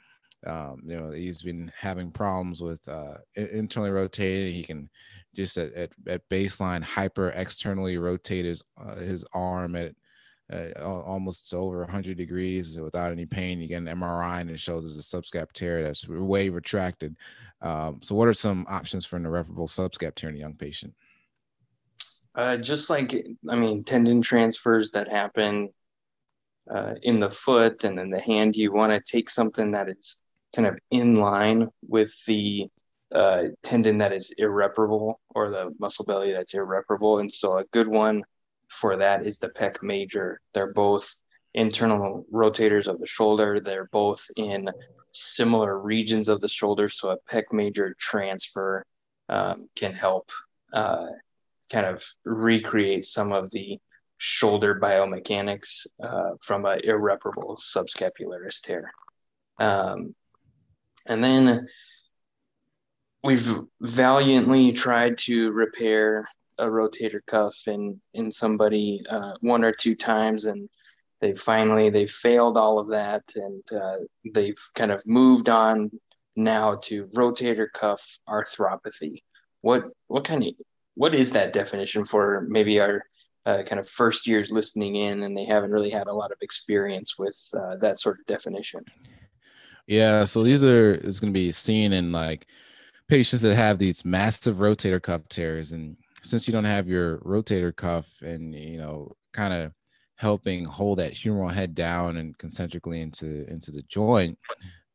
um, 0.47 0.83
you 0.85 0.97
know, 0.97 1.11
he's 1.11 1.43
been 1.43 1.71
having 1.79 2.11
problems 2.11 2.61
with 2.61 2.87
uh, 2.89 3.15
internally 3.37 3.91
rotated. 3.91 4.53
He 4.53 4.65
can 4.65 4.91
just 5.35 5.57
at, 5.57 5.73
at, 5.75 5.91
at 6.09 6.29
baseline 6.29 6.83
hyper 6.83 7.31
externally 7.31 7.97
rotate 7.97 8.45
his 8.45 8.63
uh, 8.77 8.97
his 8.97 9.25
arm 9.33 9.77
at 9.77 9.95
uh, 10.53 10.71
almost 10.83 11.55
over 11.55 11.81
100 11.81 12.17
degrees 12.17 12.79
without 12.79 13.13
any 13.13 13.25
pain. 13.25 13.61
You 13.61 13.69
get 13.69 13.79
an 13.79 13.87
MRI 13.87 14.41
and 14.41 14.51
it 14.51 14.61
shows 14.61 14.83
there's 14.83 14.99
a 14.99 15.01
subscap 15.01 15.53
tear 15.53 15.83
that's 15.83 16.07
way 16.09 16.49
retracted. 16.49 17.17
Um, 17.61 18.01
so, 18.03 18.15
what 18.15 18.29
are 18.29 18.35
some 18.35 18.67
options 18.69 19.07
for 19.07 19.17
an 19.17 19.27
irreparable 19.27 19.69
subscap 19.69 20.15
tear 20.15 20.31
in 20.31 20.37
a 20.37 20.41
young 20.41 20.55
patient? 20.55 20.95
Uh, 22.35 22.57
just 22.57 22.89
like 22.89 23.15
I 23.49 23.57
mean, 23.57 23.85
tendon 23.85 24.23
transfers 24.23 24.93
that 24.93 25.09
happen 25.09 25.69
uh, 26.73 26.95
in 27.03 27.19
the 27.19 27.31
foot 27.31 27.85
and 27.85 27.99
in 27.99 28.11
the 28.11 28.21
hand, 28.21 28.57
you 28.57 28.73
want 28.73 28.93
to 28.93 29.13
take 29.13 29.29
something 29.29 29.73
that 29.73 29.89
is 29.89 30.19
kind 30.55 30.67
of 30.67 30.79
in 30.91 31.17
line 31.17 31.69
with 31.87 32.15
the 32.27 32.69
uh, 33.15 33.45
tendon 33.63 33.99
that 33.99 34.13
is 34.13 34.33
irreparable 34.39 35.21
or 35.35 35.51
the 35.51 35.75
muscle 35.79 36.05
belly 36.05 36.33
that's 36.33 36.55
irreparable. 36.55 37.19
And 37.19 37.31
so 37.31 37.59
a 37.59 37.65
good 37.73 37.89
one 37.89 38.23
for 38.69 38.97
that 38.97 39.27
is 39.27 39.39
the 39.39 39.51
pec 39.51 39.83
major. 39.83 40.41
They're 40.55 40.73
both 40.73 41.15
internal 41.55 42.25
rotators 42.33 42.87
of 42.87 42.99
the 42.99 43.07
shoulder. 43.07 43.61
They're 43.61 43.89
both 43.93 44.27
in 44.37 44.71
similar 45.13 45.79
regions 45.79 46.29
of 46.29 46.41
the 46.41 46.49
shoulder. 46.49 46.89
So 46.89 47.11
a 47.11 47.19
pec 47.31 47.45
major 47.53 47.95
transfer 47.99 48.87
um, 49.29 49.69
can 49.77 49.93
help 49.93 50.31
uh, 50.73 51.09
kind 51.73 51.87
of 51.87 52.05
recreate 52.25 53.05
some 53.05 53.33
of 53.33 53.51
the 53.51 53.79
shoulder 54.19 54.79
biomechanics 54.81 55.87
uh, 56.03 56.33
from 56.41 56.65
an 56.67 56.81
irreparable 56.85 57.57
subscapularis 57.57 58.61
tear. 58.61 58.93
Um, 59.59 60.15
and 61.09 61.25
then 61.25 61.67
we've 63.25 63.59
valiantly 63.81 64.73
tried 64.73 65.19
to 65.19 65.51
repair 65.53 66.29
a 66.59 66.67
rotator 66.67 67.21
cuff 67.27 67.57
in 67.67 68.01
in 68.15 68.31
somebody 68.31 69.03
uh, 69.09 69.33
one 69.41 69.65
or 69.65 69.73
two 69.73 69.95
times 69.95 70.45
and 70.45 70.69
they 71.21 71.35
finally 71.35 71.89
they 71.89 72.07
failed 72.07 72.59
all 72.59 72.79
of 72.79 72.91
that 72.91 73.23
and 73.35 73.63
uh, 73.73 73.97
they've 74.35 74.63
kind 74.75 74.93
of 74.93 75.03
moved 75.07 75.49
on 75.49 75.91
now 76.37 76.77
to 76.77 77.07
rotator 77.17 77.67
cuff 77.73 78.19
arthropathy 78.29 79.23
what 79.63 79.85
what 80.09 80.25
kind 80.25 80.45
of 80.45 80.55
what 80.95 81.15
is 81.15 81.31
that 81.31 81.53
definition 81.53 82.05
for 82.05 82.47
maybe 82.49 82.81
our 82.81 83.05
uh, 83.45 83.63
kind 83.65 83.81
of 83.81 83.89
first 83.89 84.27
years 84.27 84.53
listening 84.53 84.97
in 84.97 85.25
and 85.25 85.37
they 85.37 85.45
haven't 85.45 85.73
really 85.73 85.91
had 85.91 86.07
a 86.07 86.13
lot 86.13 86.31
of 86.31 86.39
experience 86.43 87.19
with 87.19 87.37
uh, 87.59 87.77
that 87.77 87.99
sort 87.99 88.19
of 88.19 88.27
definition 88.27 88.85
yeah, 89.87 90.25
so 90.25 90.43
these 90.43 90.63
are 90.65 90.95
is 90.95 91.21
going 91.21 91.33
to 91.33 91.39
be 91.39 91.53
seen 91.53 91.93
in 91.93 92.13
like 92.13 92.47
patients 93.09 93.43
that 93.43 93.55
have 93.55 93.79
these 93.79 94.05
massive 94.05 94.57
rotator 94.57 95.03
cuff 95.03 95.29
tears, 95.29 95.73
and 95.73 95.97
since 96.23 96.47
you 96.47 96.53
don't 96.53 96.65
have 96.65 96.89
your 96.89 97.19
rotator 97.19 97.75
cuff 97.75 98.11
and 98.23 98.55
you 98.55 98.79
know 98.79 99.17
kind 99.33 99.53
of 99.53 99.73
helping 100.17 100.65
hold 100.65 100.99
that 100.99 101.13
humeral 101.13 101.53
head 101.53 101.75
down 101.75 102.17
and 102.17 102.39
concentrically 102.39 103.01
into 103.01 103.47
into 103.51 103.71
the 103.71 103.83
joint. 103.83 104.39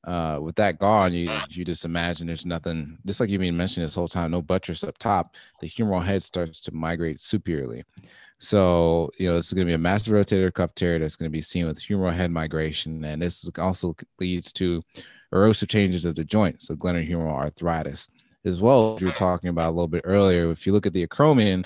Uh, 0.08 0.39
with 0.41 0.56
that 0.56 0.80
gone, 0.80 1.13
you 1.13 1.30
you 1.50 1.65
just 1.65 1.84
imagine 1.84 2.28
there's 2.28 2.46
nothing. 2.46 2.98
Just 3.06 3.20
like 3.20 3.30
you've 3.30 3.41
been 3.41 3.58
mentioning 3.58 3.86
this 3.86 3.96
whole 3.96 4.08
time, 4.08 4.32
no 4.32 4.41
buttress 4.41 4.86
up 4.86 4.98
top. 4.98 5.36
The 5.60 5.70
humeral 5.70 6.04
head 6.04 6.24
starts 6.24 6.62
to 6.62 6.74
migrate 6.74 7.20
superiorly. 7.20 7.84
So, 8.39 9.12
you 9.17 9.28
know, 9.28 9.36
this 9.36 9.48
is 9.48 9.54
going 9.54 9.67
to 9.67 9.72
be 9.72 9.76
a 9.76 9.80
massive 9.80 10.13
rotator 10.13 10.54
cuff 10.54 10.74
tear 10.76 10.98
that's 10.98 11.17
going 11.17 11.30
to 11.30 11.38
be 11.38 11.41
seen 11.41 11.65
with 11.65 11.82
humeral 11.82 12.13
head 12.13 12.32
migration. 12.32 13.04
And 13.04 13.22
this 13.22 13.50
also 13.60 13.96
leads 14.17 14.54
to 14.54 14.82
erosive 15.34 15.67
changes 15.67 16.06
of 16.06 16.15
the 16.15 16.24
joint, 16.24 16.62
so 16.62 16.76
glenohumeral 16.76 17.34
arthritis. 17.34 18.08
As 18.46 18.62
well 18.62 18.96
as 18.96 19.02
you 19.02 19.08
were 19.08 19.13
talking 19.13 19.50
about 19.50 19.67
a 19.67 19.72
little 19.72 19.89
bit 19.89 20.04
earlier, 20.06 20.50
if 20.52 20.65
you 20.65 20.72
look 20.72 20.86
at 20.86 20.93
the 20.93 21.06
acromion, 21.06 21.65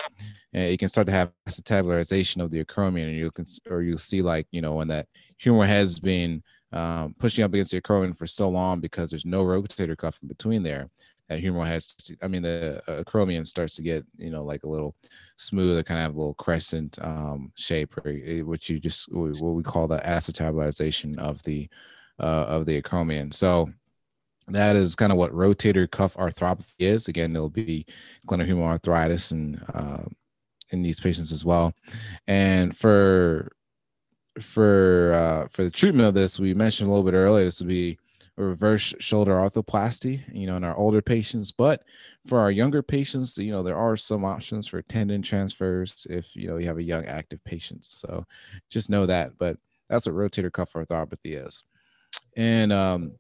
you 0.52 0.78
can 0.78 0.90
start 0.90 1.06
to 1.08 1.14
have 1.14 1.32
acetabularization 1.48 2.42
of 2.42 2.50
the 2.50 2.64
acromion, 2.64 3.04
and 3.04 3.18
you 3.18 3.30
can, 3.30 3.46
or 3.70 3.84
you'll 3.84 4.00
see 4.00 4.24
like, 4.24 4.48
you 4.50 4.62
know, 4.62 4.74
when 4.74 4.88
that 4.88 5.08
humeral 5.40 5.68
head's 5.68 6.00
been 6.00 6.42
um, 6.74 7.16
pushing 7.20 7.44
up 7.44 7.54
against 7.54 7.72
the 7.72 7.82
acromion 7.82 8.16
for 8.16 8.28
so 8.28 8.50
long 8.50 8.80
because 8.80 9.10
there's 9.10 9.26
no 9.26 9.44
rotator 9.44 9.98
cuff 9.98 10.20
in 10.22 10.28
between 10.28 10.64
there, 10.64 10.90
that 11.32 11.42
humeral 11.42 11.66
has 11.66 11.94
to, 11.96 12.16
i 12.22 12.28
mean 12.28 12.42
the 12.42 12.82
uh, 12.88 13.02
acromion 13.02 13.48
starts 13.48 13.76
to 13.76 13.82
get 13.82 14.06
you 14.18 14.30
know 14.30 14.44
like 14.44 14.64
a 14.64 14.68
little 14.70 14.94
smooth 15.38 15.70
smoother 15.70 15.84
kind 15.84 16.00
of 16.00 16.04
have 16.04 16.16
a 16.16 16.18
little 16.18 16.34
crescent 16.34 16.98
um, 17.02 17.52
shape 17.56 17.96
or, 17.98 18.10
eh, 18.10 18.42
which 18.42 18.70
you 18.70 18.80
just 18.80 19.12
what 19.14 19.40
we 19.40 19.64
call 19.64 19.88
the 19.88 20.00
acetabolization 20.00 21.18
of 21.18 21.42
the 21.44 21.70
uh, 22.20 22.46
of 22.48 22.66
the 22.66 22.80
acromion. 22.80 23.34
So 23.34 23.70
that 24.48 24.76
is 24.76 24.96
kind 24.96 25.12
of 25.12 25.18
what 25.18 25.32
rotator 25.32 25.90
cuff 25.90 26.16
arthropathy 26.16 26.74
is. 26.80 27.08
Again 27.08 27.32
there'll 27.32 27.50
be 27.50 27.86
glenohumeral 28.28 28.66
arthritis 28.66 29.32
and 29.32 29.64
uh, 29.74 30.04
in 30.72 30.82
these 30.82 31.00
patients 31.00 31.32
as 31.32 31.46
well. 31.46 31.74
And 32.28 32.76
for 32.76 33.54
for 34.40 35.14
uh, 35.14 35.48
for 35.50 35.64
the 35.64 35.72
treatment 35.72 36.08
of 36.08 36.14
this 36.14 36.40
we 36.40 36.54
mentioned 36.54 36.88
a 36.88 36.92
little 36.92 37.10
bit 37.10 37.18
earlier 37.18 37.46
this 37.46 37.60
would 37.60 37.68
be 37.68 37.98
a 38.38 38.44
reverse 38.44 38.94
shoulder 39.00 39.34
arthroplasty, 39.34 40.24
you 40.34 40.48
know, 40.48 40.56
in 40.56 40.64
our 40.64 40.76
older 40.76 41.02
patients. 41.02 41.52
But 41.52 41.84
for 42.28 42.40
our 42.40 42.52
younger 42.52 42.82
patients, 42.82 43.38
you 43.38 43.52
know, 43.52 43.64
there 43.64 43.76
are 43.76 43.98
some 43.98 44.24
options 44.24 44.68
for 44.68 44.82
tendon 44.82 45.22
transfers 45.22 46.08
if, 46.10 46.36
you 46.36 46.48
know, 46.48 46.58
you 46.58 46.68
have 46.68 46.78
a 46.78 46.84
young 46.84 47.06
active 47.06 47.44
patient. 47.44 47.84
So 47.86 48.26
just 48.70 48.90
know 48.90 49.06
that. 49.06 49.38
But 49.38 49.58
that's 49.90 50.06
what 50.06 50.16
rotator 50.16 50.52
cuff 50.52 50.74
arthropathy 50.74 51.46
is. 51.46 51.64
And 52.38 52.72
um, 52.72 53.14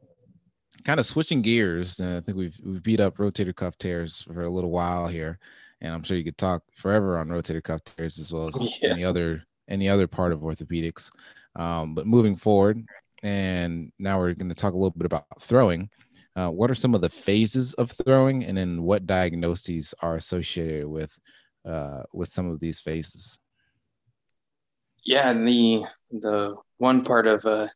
kind 0.85 0.99
of 0.99 1.05
switching 1.05 1.41
gears. 1.41 1.99
Uh, 1.99 2.17
I 2.17 2.19
think 2.21 2.37
we've 2.37 2.59
we've 2.63 2.83
beat 2.83 2.99
up 2.99 3.17
rotator 3.17 3.55
cuff 3.55 3.77
tears 3.77 4.21
for 4.21 4.43
a 4.43 4.49
little 4.49 4.71
while 4.71 5.07
here, 5.07 5.37
and 5.81 5.93
I'm 5.93 6.03
sure 6.03 6.15
you 6.15 6.23
could 6.23 6.37
talk 6.37 6.63
forever 6.73 7.17
on 7.17 7.27
rotator 7.27 7.63
cuff 7.63 7.83
tears 7.83 8.19
as 8.19 8.31
well 8.31 8.47
as 8.47 8.79
yeah. 8.81 8.89
any 8.89 9.03
other 9.03 9.43
any 9.71 9.89
other 9.89 10.07
part 10.07 10.31
of 10.31 10.41
orthopedics. 10.41 11.09
Um, 11.55 11.95
but 11.95 12.05
moving 12.05 12.35
forward, 12.35 12.85
and 13.23 13.91
now 13.99 14.19
we're 14.19 14.33
going 14.33 14.49
to 14.49 14.55
talk 14.55 14.73
a 14.73 14.77
little 14.77 14.91
bit 14.91 15.05
about 15.05 15.25
throwing. 15.41 15.89
Uh, 16.35 16.49
what 16.49 16.71
are 16.71 16.75
some 16.75 16.95
of 16.95 17.01
the 17.01 17.09
phases 17.09 17.73
of 17.73 17.91
throwing, 17.91 18.43
and 18.43 18.57
then 18.57 18.83
what 18.83 19.05
diagnoses 19.05 19.93
are 20.01 20.15
associated 20.15 20.87
with 20.87 21.17
uh, 21.65 22.03
with 22.13 22.29
some 22.29 22.49
of 22.49 22.59
these 22.59 22.79
phases? 22.79 23.37
Yeah, 25.03 25.33
the 25.33 25.83
the 26.09 26.55
one 26.77 27.03
part 27.03 27.27
of 27.27 27.45
uh, 27.45 27.67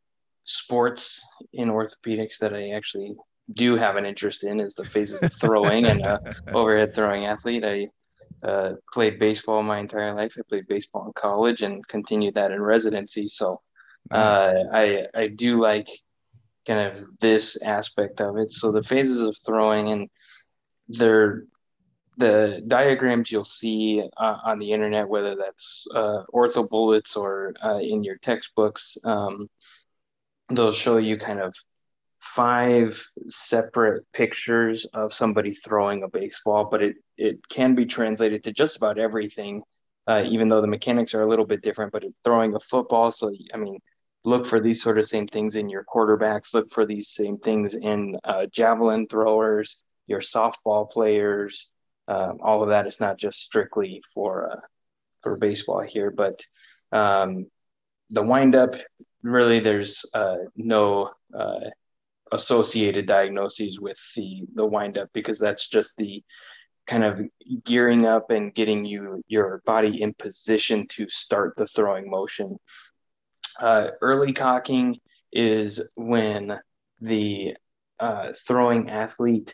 sports 0.45 1.25
in 1.53 1.69
orthopedics 1.69 2.38
that 2.39 2.53
I 2.53 2.69
actually 2.69 3.15
do 3.53 3.75
have 3.75 3.95
an 3.95 4.05
interest 4.05 4.43
in 4.43 4.60
is 4.60 4.75
the 4.75 4.86
phases 4.86 5.21
of 5.21 5.34
throwing 5.34 5.86
and 5.86 6.03
uh, 6.03 6.19
overhead 6.53 6.95
throwing 6.95 7.25
athlete. 7.25 7.63
I 7.65 7.89
uh, 8.43 8.74
played 8.93 9.19
baseball 9.19 9.63
my 9.63 9.80
entire 9.80 10.13
life. 10.13 10.36
I 10.38 10.41
played 10.48 10.67
baseball 10.67 11.08
in 11.08 11.13
college 11.13 11.63
and 11.63 11.86
continued 11.88 12.36
that 12.36 12.52
in 12.52 12.62
residency. 12.62 13.28
So 13.28 13.58
uh. 14.12 14.54
I 14.71 15.08
I 15.15 15.28
do 15.28 15.60
like 15.60 15.88
kind 16.65 16.91
of 16.91 17.19
this 17.19 17.62
aspect 17.62 18.21
of 18.21 18.38
it. 18.38 18.52
So 18.52 18.71
the 18.71 18.84
phases 18.84 19.21
of 19.21 19.38
throwing 19.45 19.89
and 19.89 20.10
they're 20.88 21.45
the 22.17 22.63
diagrams 22.67 23.32
you'll 23.32 23.43
see 23.43 24.02
uh, 24.17 24.38
on 24.43 24.60
the 24.60 24.71
internet, 24.71 25.08
whether 25.08 25.36
that's 25.36 25.86
uh, 25.93 26.24
Orthobullets 26.34 27.17
or 27.17 27.54
uh, 27.63 27.80
in 27.80 28.04
your 28.04 28.15
textbooks, 28.17 28.98
um, 29.04 29.50
they'll 30.50 30.71
show 30.71 30.98
you 30.98 31.17
kind 31.17 31.41
of 31.41 31.54
five 32.25 33.07
separate 33.27 34.03
pictures 34.11 34.85
of 34.85 35.13
somebody 35.13 35.51
throwing 35.51 36.01
a 36.03 36.09
baseball, 36.09 36.67
but 36.69 36.81
it, 36.81 36.95
it 37.17 37.47
can 37.47 37.75
be 37.75 37.85
translated 37.85 38.43
to 38.43 38.51
just 38.51 38.77
about 38.77 38.97
everything, 38.97 39.61
uh, 40.07 40.23
even 40.27 40.47
though 40.47 40.59
the 40.59 40.67
mechanics 40.67 41.13
are 41.13 41.21
a 41.21 41.29
little 41.29 41.45
bit 41.45 41.61
different, 41.61 41.93
but 41.93 42.03
it's 42.03 42.15
throwing 42.23 42.55
a 42.55 42.59
football. 42.59 43.11
So, 43.11 43.31
I 43.53 43.57
mean, 43.57 43.77
look 44.25 44.45
for 44.45 44.59
these 44.59 44.81
sort 44.81 44.97
of 44.97 45.05
same 45.05 45.27
things 45.27 45.55
in 45.55 45.69
your 45.69 45.85
quarterbacks, 45.85 46.53
look 46.53 46.71
for 46.71 46.85
these 46.85 47.09
same 47.09 47.38
things 47.38 47.75
in 47.75 48.17
uh, 48.23 48.47
javelin 48.47 49.07
throwers, 49.07 49.83
your 50.07 50.19
softball 50.19 50.89
players, 50.89 51.71
um, 52.07 52.39
all 52.41 52.63
of 52.63 52.69
that 52.69 52.88
is 52.88 52.99
not 52.99 53.17
just 53.19 53.39
strictly 53.39 54.01
for 54.13 54.51
uh, 54.51 54.59
for 55.21 55.38
baseball 55.38 55.81
here, 55.81 56.09
but 56.09 56.43
um, 56.91 57.45
the 58.09 58.23
windup 58.23 58.75
really 59.21 59.59
there's 59.59 60.05
uh, 60.13 60.38
no 60.55 61.11
uh, 61.38 61.69
associated 62.31 63.05
diagnoses 63.05 63.79
with 63.79 63.99
the 64.15 64.43
the 64.53 64.65
windup 64.65 65.09
because 65.13 65.39
that's 65.39 65.67
just 65.67 65.95
the 65.97 66.23
kind 66.88 67.03
of 67.03 67.21
gearing 67.63 68.05
up 68.05 68.29
and 68.29 68.53
getting 68.53 68.85
you 68.85 69.23
your 69.27 69.61
body 69.65 70.01
in 70.01 70.13
position 70.13 70.88
to 70.88 71.07
start 71.09 71.55
the 71.57 71.65
throwing 71.67 72.09
motion. 72.09 72.57
Uh, 73.59 73.89
early 74.01 74.33
cocking 74.33 74.97
is 75.31 75.81
when 75.95 76.59
the 77.01 77.55
uh, 77.99 78.33
throwing 78.47 78.89
athlete 78.89 79.53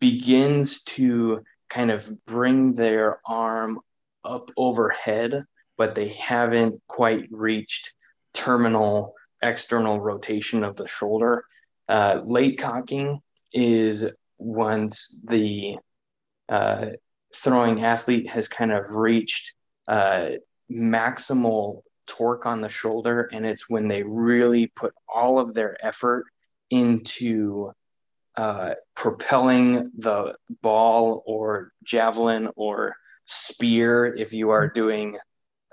begins 0.00 0.82
to 0.82 1.42
kind 1.68 1.90
of 1.90 2.10
bring 2.24 2.74
their 2.74 3.20
arm 3.26 3.78
up 4.24 4.50
overhead, 4.56 5.44
but 5.76 5.94
they 5.94 6.08
haven't 6.08 6.80
quite 6.86 7.26
reached 7.30 7.92
terminal 8.32 9.14
external 9.42 10.00
rotation 10.00 10.64
of 10.64 10.76
the 10.76 10.86
shoulder. 10.86 11.44
Uh, 11.90 12.22
late 12.24 12.56
cocking 12.56 13.20
is 13.52 14.06
once 14.38 15.20
the 15.26 15.76
uh, 16.48 16.90
throwing 17.34 17.84
athlete 17.84 18.30
has 18.30 18.46
kind 18.46 18.70
of 18.70 18.92
reached 18.92 19.54
uh, 19.88 20.28
maximal 20.70 21.82
torque 22.06 22.46
on 22.46 22.60
the 22.60 22.68
shoulder, 22.68 23.28
and 23.32 23.44
it's 23.44 23.68
when 23.68 23.88
they 23.88 24.04
really 24.04 24.68
put 24.68 24.94
all 25.12 25.40
of 25.40 25.52
their 25.52 25.76
effort 25.84 26.26
into 26.70 27.72
uh, 28.36 28.74
propelling 28.94 29.90
the 29.96 30.36
ball 30.62 31.24
or 31.26 31.72
javelin 31.82 32.48
or 32.54 32.94
spear 33.26 34.06
if 34.14 34.32
you 34.32 34.50
are 34.50 34.68
doing 34.68 35.18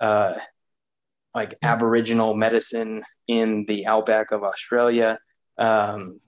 uh, 0.02 0.34
like 1.36 1.54
aboriginal 1.62 2.34
medicine 2.34 3.04
in 3.28 3.64
the 3.68 3.86
outback 3.86 4.32
of 4.32 4.44
australia 4.44 5.20
um, 5.58 6.20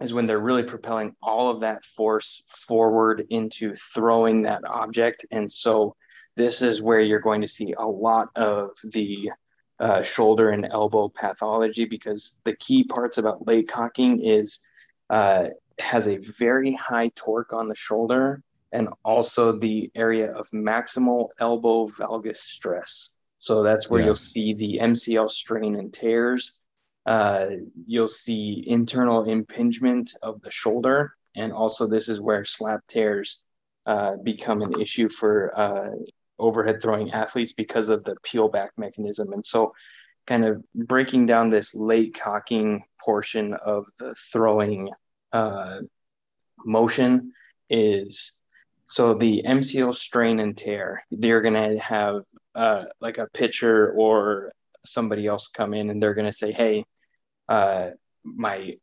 is 0.00 0.12
when 0.12 0.26
they're 0.26 0.38
really 0.38 0.62
propelling 0.62 1.14
all 1.22 1.50
of 1.50 1.60
that 1.60 1.84
force 1.84 2.42
forward 2.48 3.26
into 3.30 3.74
throwing 3.74 4.42
that 4.42 4.62
object 4.66 5.24
and 5.30 5.50
so 5.50 5.94
this 6.36 6.62
is 6.62 6.82
where 6.82 7.00
you're 7.00 7.20
going 7.20 7.40
to 7.40 7.48
see 7.48 7.74
a 7.78 7.86
lot 7.86 8.28
of 8.36 8.70
the 8.92 9.30
uh, 9.80 10.02
shoulder 10.02 10.50
and 10.50 10.66
elbow 10.70 11.08
pathology 11.08 11.84
because 11.84 12.38
the 12.44 12.56
key 12.56 12.84
parts 12.84 13.18
about 13.18 13.46
late 13.46 13.68
cocking 13.68 14.20
is 14.20 14.60
uh, 15.10 15.46
has 15.78 16.06
a 16.06 16.18
very 16.38 16.72
high 16.74 17.10
torque 17.14 17.52
on 17.52 17.68
the 17.68 17.74
shoulder 17.74 18.42
and 18.72 18.88
also 19.04 19.52
the 19.58 19.90
area 19.94 20.32
of 20.32 20.48
maximal 20.50 21.28
elbow 21.38 21.86
valgus 21.86 22.38
stress. 22.38 23.10
So 23.38 23.62
that's 23.62 23.90
where 23.90 24.00
yeah. 24.00 24.06
you'll 24.06 24.16
see 24.16 24.54
the 24.54 24.78
MCL 24.80 25.30
strain 25.30 25.76
and 25.76 25.92
tears. 25.92 26.60
Uh, 27.06 27.46
you'll 27.84 28.08
see 28.08 28.64
internal 28.66 29.24
impingement 29.24 30.10
of 30.22 30.40
the 30.42 30.50
shoulder. 30.50 31.14
And 31.36 31.52
also, 31.52 31.86
this 31.86 32.08
is 32.08 32.20
where 32.20 32.44
slap 32.44 32.80
tears 32.88 33.42
uh, 33.86 34.16
become 34.22 34.62
an 34.62 34.80
issue 34.80 35.08
for 35.08 35.58
uh, 35.58 35.90
overhead 36.38 36.80
throwing 36.80 37.12
athletes 37.12 37.52
because 37.52 37.88
of 37.88 38.04
the 38.04 38.16
peel 38.22 38.48
back 38.48 38.70
mechanism. 38.76 39.32
And 39.32 39.44
so, 39.44 39.74
kind 40.26 40.44
of 40.44 40.64
breaking 40.74 41.26
down 41.26 41.50
this 41.50 41.74
late 41.74 42.18
cocking 42.18 42.82
portion 43.04 43.52
of 43.52 43.84
the 43.98 44.14
throwing 44.32 44.90
uh, 45.32 45.80
motion 46.64 47.32
is 47.68 48.38
so 48.86 49.14
the 49.14 49.42
MCL 49.46 49.94
strain 49.94 50.40
and 50.40 50.56
tear, 50.56 51.04
they're 51.10 51.40
going 51.40 51.54
to 51.54 51.78
have 51.78 52.22
uh, 52.54 52.84
like 53.00 53.18
a 53.18 53.28
pitcher 53.32 53.92
or 53.92 54.52
somebody 54.84 55.26
else 55.26 55.48
come 55.48 55.74
in 55.74 55.90
and 55.90 56.02
they're 56.02 56.14
going 56.14 56.26
to 56.26 56.32
say, 56.32 56.52
Hey, 56.52 56.84
uh, 57.48 57.90
my 58.22 58.76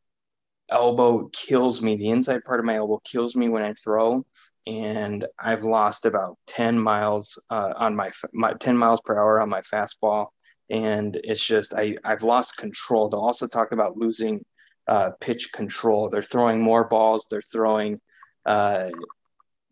elbow 0.70 1.30
kills 1.34 1.82
me. 1.82 1.96
The 1.96 2.10
inside 2.10 2.44
part 2.44 2.60
of 2.60 2.66
my 2.66 2.76
elbow 2.76 3.02
kills 3.04 3.36
me 3.36 3.50
when 3.50 3.64
I 3.64 3.74
throw. 3.74 4.26
And 4.68 5.26
I've 5.40 5.64
lost 5.64 6.06
about 6.06 6.38
10 6.48 6.80
miles 6.80 7.40
uh, 7.50 7.74
on 7.76 7.96
my, 7.96 8.12
my 8.32 8.54
10 8.54 8.78
miles 8.78 9.02
per 9.02 9.18
hour 9.18 9.42
on 9.42 9.50
my 9.50 9.62
fastball. 9.62 10.28
And 10.70 11.20
it's 11.24 11.46
just, 11.46 11.74
I, 11.74 11.98
I've 12.04 12.24
lost 12.24 12.58
control. 12.58 13.10
They'll 13.10 13.20
also 13.20 13.48
talk 13.48 13.72
about 13.72 13.98
losing 13.98 14.46
uh, 14.88 15.12
pitch 15.20 15.52
control. 15.52 16.10
They're 16.10 16.22
throwing 16.24 16.62
more 16.62 16.86
balls. 16.86 17.28
They're 17.30 17.42
throwing 17.42 18.00
uh, 18.46 18.90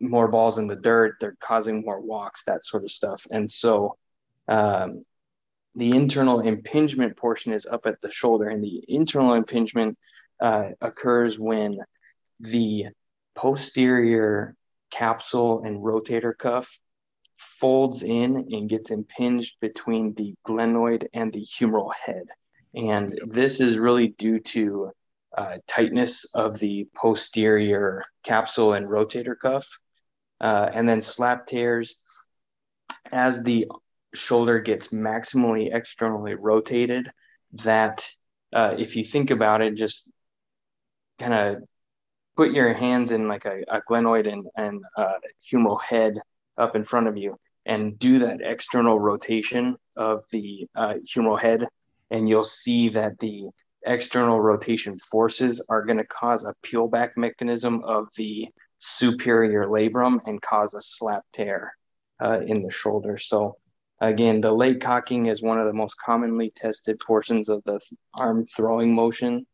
more 0.02 0.28
balls 0.28 0.58
in 0.58 0.67
the 0.67 0.75
dirt. 0.75 1.15
They're 1.21 1.38
causing 1.39 1.82
more 1.82 2.02
walks, 2.02 2.43
that 2.45 2.63
sort 2.63 2.84
of 2.84 2.91
stuff. 2.91 3.25
And 3.32 3.49
so 3.49 3.97
um, 4.47 5.04
the 5.75 5.91
internal 5.91 6.41
impingement 6.41 7.15
portion 7.15 7.53
is 7.53 7.65
up 7.65 7.86
at 7.86 8.01
the 8.01 8.12
shoulder, 8.12 8.49
and 8.49 8.63
the 8.63 8.84
internal 8.88 9.34
impingement 9.34 9.97
uh, 10.41 10.69
occurs 10.82 11.39
when 11.39 11.77
the 12.39 12.86
posterior 13.36 14.55
capsule 14.91 15.63
and 15.63 15.79
rotator 15.79 16.38
cuff 16.38 16.79
folds 17.38 18.03
in 18.03 18.47
and 18.51 18.69
gets 18.69 18.91
impinged 18.91 19.55
between 19.62 20.13
the 20.15 20.34
glenoid 20.45 21.08
and 21.13 21.32
the 21.32 21.41
humeral 21.41 21.91
head. 21.93 22.25
And 22.75 23.17
this 23.27 23.60
is 23.60 23.77
really 23.77 24.10
due 24.10 24.39
to 24.39 24.91
uh, 25.38 25.58
tightness 25.67 26.25
of 26.34 26.60
the 26.60 26.88
posterior 26.95 28.03
capsule 28.23 28.73
and 28.73 28.88
rotator 28.88 29.36
cuff. 29.39 29.79
Uh, 30.41 30.69
and 30.73 30.88
then 30.88 31.01
slap 31.01 31.45
tears 31.47 31.99
as 33.12 33.43
the 33.43 33.67
shoulder 34.13 34.60
gets 34.60 34.88
maximally 34.89 35.74
externally 35.74 36.36
rotated. 36.36 37.10
That, 37.63 38.08
uh, 38.54 38.76
if 38.78 38.95
you 38.95 39.04
think 39.04 39.32
about 39.32 39.62
it, 39.62 39.76
just 39.76 40.10
kind 41.17 41.34
of 41.34 41.63
put 42.38 42.52
your 42.52 42.74
hands 42.74 43.12
in 43.12 43.28
like 43.28 43.45
a, 43.45 43.63
a 43.67 43.82
glenoid 43.82 44.32
and, 44.32 44.45
and 44.56 44.82
uh, 44.98 45.19
humeral 45.41 45.82
head 45.82 46.19
up 46.58 46.76
in 46.76 46.84
front 46.84 47.08
of 47.08 47.17
you 47.17 47.38
and 47.65 48.00
do 48.00 48.19
that 48.19 48.41
external 48.41 49.00
rotation 49.00 49.76
of 49.98 50.24
the 50.32 50.67
uh, 50.76 50.95
humeral 51.06 51.39
head. 51.39 51.65
And 52.12 52.28
you'll 52.28 52.43
see 52.43 52.89
that 52.89 53.19
the 53.19 53.50
external 53.86 54.41
rotation 54.41 54.98
forces 54.98 55.63
are 55.69 55.86
going 55.86 55.98
to 55.98 56.06
cause 56.06 56.43
a 56.43 56.56
peel 56.63 56.88
back 56.88 57.17
mechanism 57.17 57.84
of 57.84 58.08
the 58.17 58.48
superior 58.80 59.65
labrum 59.67 60.19
and 60.26 60.41
cause 60.41 60.74
a 60.74 60.82
slap 60.82 61.24
tear 61.34 61.74
uh, 62.24 62.39
in 62.45 62.63
the 62.63 62.72
shoulder. 62.72 63.17
So, 63.17 63.58
again, 63.99 64.41
the 64.41 64.51
late 64.51 64.81
cocking 64.81 65.27
is 65.27 65.41
one 65.41 65.59
of 65.59 65.65
the 65.65 65.73
most 65.73 65.95
commonly 65.97 66.51
tested 66.55 66.99
portions 66.99 67.49
of 67.49 67.63
the 67.65 67.79
arm 68.13 68.45
throwing 68.45 68.93
motion. 68.93 69.45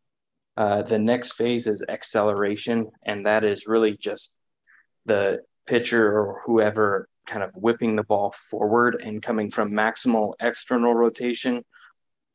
Uh, 0.57 0.81
the 0.81 0.99
next 0.99 1.33
phase 1.33 1.67
is 1.67 1.83
acceleration, 1.87 2.89
and 3.03 3.25
that 3.25 3.43
is 3.43 3.67
really 3.67 3.97
just 3.97 4.37
the 5.05 5.41
pitcher 5.67 6.17
or 6.17 6.41
whoever 6.45 7.07
kind 7.25 7.43
of 7.43 7.51
whipping 7.55 7.95
the 7.95 8.03
ball 8.03 8.31
forward 8.31 9.01
and 9.03 9.21
coming 9.21 9.49
from 9.49 9.71
maximal 9.71 10.33
external 10.39 10.93
rotation 10.93 11.63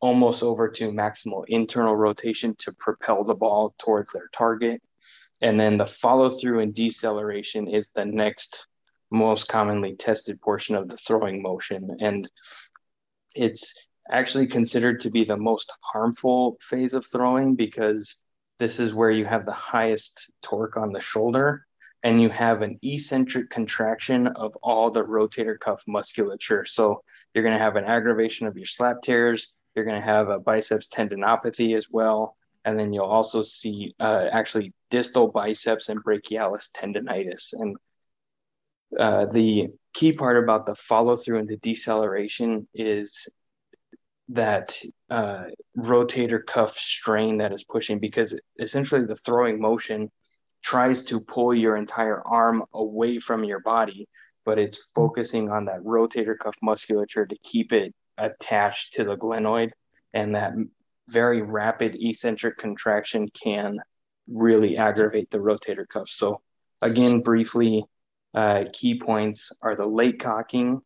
almost 0.01 0.43
over 0.43 0.69
to 0.69 0.91
maximal 0.91 1.45
internal 1.49 1.95
rotation 1.95 2.55
to 2.59 2.73
propel 2.73 3.23
the 3.23 3.35
ball 3.35 3.75
towards 3.79 4.13
their 4.13 4.29
target. 4.33 4.83
And 5.43 5.61
then 5.61 5.77
the 5.77 5.87
follow 5.87 6.29
through 6.29 6.61
and 6.61 6.75
deceleration 6.75 7.69
is 7.69 7.91
the 7.91 8.07
next 8.07 8.67
most 9.11 9.49
commonly 9.49 9.97
tested 9.97 10.41
portion 10.41 10.75
of 10.75 10.89
the 10.89 10.97
throwing 10.97 11.43
motion. 11.43 11.97
And 12.01 12.29
it's 13.35 13.89
actually 14.11 14.47
considered 14.47 15.01
to 15.01 15.11
be 15.11 15.25
the 15.25 15.37
most 15.37 15.73
harmful 15.83 16.57
phase 16.61 16.95
of 16.95 17.07
throwing 17.07 17.55
because 17.55 18.23
this 18.59 18.79
is 18.79 18.95
where 18.95 19.11
you 19.11 19.25
have 19.25 19.47
the 19.47 19.53
highest 19.53 20.31
torque 20.43 20.77
on 20.77 20.93
the 20.93 21.01
shoulder 21.01 21.67
and 22.03 22.21
you 22.21 22.29
have 22.31 22.63
an 22.63 22.79
eccentric 22.83 23.51
contraction 23.51 24.27
of 24.29 24.57
all 24.63 24.91
the 24.91 25.03
rotator 25.03 25.59
cuff 25.59 25.83
musculature. 25.87 26.65
So 26.65 27.03
you're 27.35 27.45
going 27.45 27.57
to 27.57 27.63
have 27.63 27.77
an 27.77 27.85
aggravation 27.85 28.47
of 28.47 28.57
your 28.57 28.67
slap 28.67 29.03
tears. 29.03 29.55
You're 29.75 29.85
going 29.85 30.01
to 30.01 30.07
have 30.07 30.29
a 30.29 30.39
biceps 30.39 30.89
tendinopathy 30.89 31.77
as 31.77 31.89
well. 31.91 32.37
And 32.65 32.79
then 32.79 32.93
you'll 32.93 33.05
also 33.05 33.43
see 33.43 33.95
uh, 34.01 34.27
actually 34.33 34.73
distal 34.91 35.29
biceps 35.29 35.89
and 35.89 36.03
brachialis 36.03 36.71
tendonitis. 36.73 37.53
And 37.53 37.77
uh, 38.99 39.27
the 39.27 39.69
key 39.95 40.13
part 40.13 40.43
about 40.43 40.67
the 40.67 40.75
follow 40.75 41.17
through 41.17 41.39
and 41.39 41.49
the 41.49 41.57
deceleration 41.57 42.67
is 42.75 43.29
that 44.29 44.81
uh, 45.11 45.45
rotator 45.77 46.45
cuff 46.45 46.77
strain 46.77 47.39
that 47.39 47.53
is 47.53 47.65
pushing 47.65 47.99
because 47.99 48.39
essentially 48.59 49.05
the 49.05 49.17
throwing 49.17 49.61
motion 49.61 50.11
tries 50.63 51.05
to 51.05 51.21
pull 51.21 51.55
your 51.55 51.77
entire 51.77 52.21
arm 52.27 52.65
away 52.75 53.19
from 53.19 53.45
your 53.45 53.61
body, 53.61 54.07
but 54.45 54.59
it's 54.59 54.91
focusing 54.95 55.51
on 55.51 55.65
that 55.65 55.81
rotator 55.81 56.39
cuff 56.39 56.57
musculature 56.63 57.27
to 57.27 57.37
keep 57.43 57.73
it 57.73 57.95
attached 58.19 58.93
to 58.95 59.05
the 59.05 59.17
glenoid. 59.17 59.71
And 60.13 60.35
that 60.35 60.53
very 61.09 61.43
rapid 61.43 61.97
eccentric 61.99 62.59
contraction 62.59 63.29
can 63.31 63.79
really 64.29 64.77
aggravate 64.77 65.31
the 65.31 65.39
rotator 65.39 65.89
cuff. 65.89 66.09
So, 66.09 66.41
again, 66.83 67.21
briefly, 67.21 67.85
uh, 68.35 68.65
key 68.73 68.99
points 68.99 69.53
are 69.63 69.75
the 69.75 69.87
late 69.87 70.21
cocking 70.21 70.81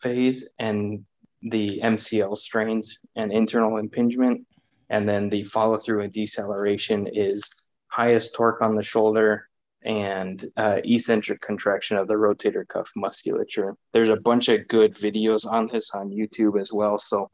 phase 0.00 0.50
and 0.58 1.04
the 1.42 1.80
MCL 1.82 2.36
strains 2.38 2.98
and 3.14 3.32
internal 3.32 3.78
impingement. 3.78 4.46
And 4.90 5.08
then 5.08 5.28
the 5.28 5.42
follow 5.42 5.78
through 5.78 6.02
and 6.02 6.12
deceleration 6.12 7.08
is 7.12 7.68
highest 7.88 8.34
torque 8.34 8.62
on 8.62 8.76
the 8.76 8.82
shoulder 8.82 9.48
and 9.82 10.44
uh, 10.56 10.78
eccentric 10.84 11.40
contraction 11.40 11.96
of 11.96 12.08
the 12.08 12.14
rotator 12.14 12.66
cuff 12.66 12.90
musculature. 12.96 13.76
There's 13.92 14.08
a 14.08 14.16
bunch 14.16 14.48
of 14.48 14.68
good 14.68 14.94
videos 14.94 15.46
on 15.46 15.68
this 15.68 15.92
on 15.92 16.10
YouTube 16.10 16.60
as 16.60 16.72
well. 16.72 16.98
So 16.98 17.30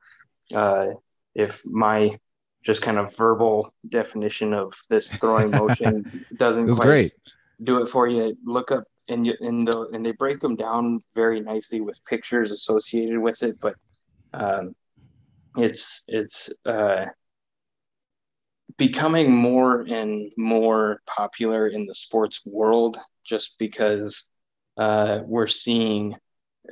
uh, 0.55 0.89
if 1.35 1.63
my 1.65 2.19
just 2.63 2.83
kind 2.83 2.99
of 2.99 3.17
verbal 3.17 3.73
definition 3.89 4.55
of 4.55 4.75
this 4.89 5.11
throwing 5.13 5.51
motion 5.51 6.27
doesn't 6.37 6.69
it 6.69 6.79
great. 6.79 7.13
do 7.63 7.83
it 7.83 7.89
for 7.89 8.07
you, 8.07 8.37
look 8.45 8.71
up 8.71 8.85
and 9.13 9.27
you, 9.27 9.35
and 9.41 9.67
the 9.67 9.89
and 9.93 10.05
they 10.05 10.13
break 10.13 10.41
them 10.41 10.57
down 10.57 11.01
very 11.15 11.41
nicely 11.41 11.81
with 11.81 12.05
pictures 12.05 12.51
associated 12.53 13.19
with 13.19 13.43
it. 13.43 13.57
But 13.61 13.77
um, 14.33 14.75
it's 15.57 16.05
it's 16.09 16.51
uh, 16.65 17.07
becoming 18.77 19.33
more 19.33 19.83
and 19.83 20.31
more 20.37 21.03
popular 21.07 21.69
in 21.69 21.87
the 21.87 21.95
sports 21.95 22.41
world 22.45 22.99
just 23.25 23.59
because 23.59 24.29
uh, 24.77 25.21
we're 25.25 25.47
seeing 25.47 26.17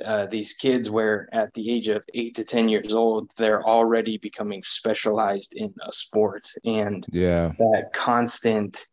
uh, 0.03 0.25
these 0.27 0.53
kids 0.53 0.89
where 0.89 1.27
at 1.33 1.53
the 1.53 1.69
age 1.69 1.89
of 1.89 2.01
eight 2.13 2.35
to 2.35 2.43
10 2.43 2.69
years 2.69 2.93
old, 2.93 3.29
they're 3.37 3.63
already 3.63 4.17
becoming 4.17 4.63
specialized 4.63 5.53
in 5.55 5.73
a 5.85 5.91
sport. 5.91 6.43
And 6.63 7.05
yeah, 7.11 7.51
that 7.59 7.91
constant 7.93 8.87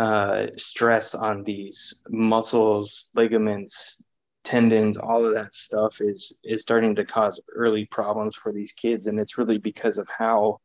uh, 0.00 0.46
stress 0.56 1.14
on 1.14 1.44
these 1.44 2.02
muscles, 2.08 3.10
ligaments, 3.14 4.02
tendons, 4.44 4.96
all 4.96 5.26
of 5.26 5.34
that 5.34 5.52
stuff 5.52 6.00
is 6.00 6.38
is 6.42 6.62
starting 6.62 6.94
to 6.94 7.04
cause 7.04 7.38
early 7.54 7.84
problems 7.84 8.34
for 8.34 8.50
these 8.50 8.72
kids. 8.72 9.08
And 9.08 9.20
it's 9.20 9.36
really 9.36 9.58
because 9.58 9.98
of 9.98 10.08
how 10.08 10.56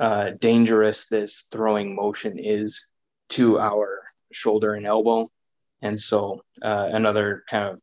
uh, 0.00 0.30
dangerous 0.40 1.08
this 1.08 1.46
throwing 1.50 1.94
motion 1.94 2.38
is 2.38 2.88
to 3.30 3.58
our 3.58 4.00
shoulder 4.32 4.72
and 4.72 4.86
elbow. 4.86 5.28
And 5.82 6.00
so, 6.00 6.40
uh, 6.62 6.88
another 6.90 7.44
kind 7.50 7.64
of 7.64 7.80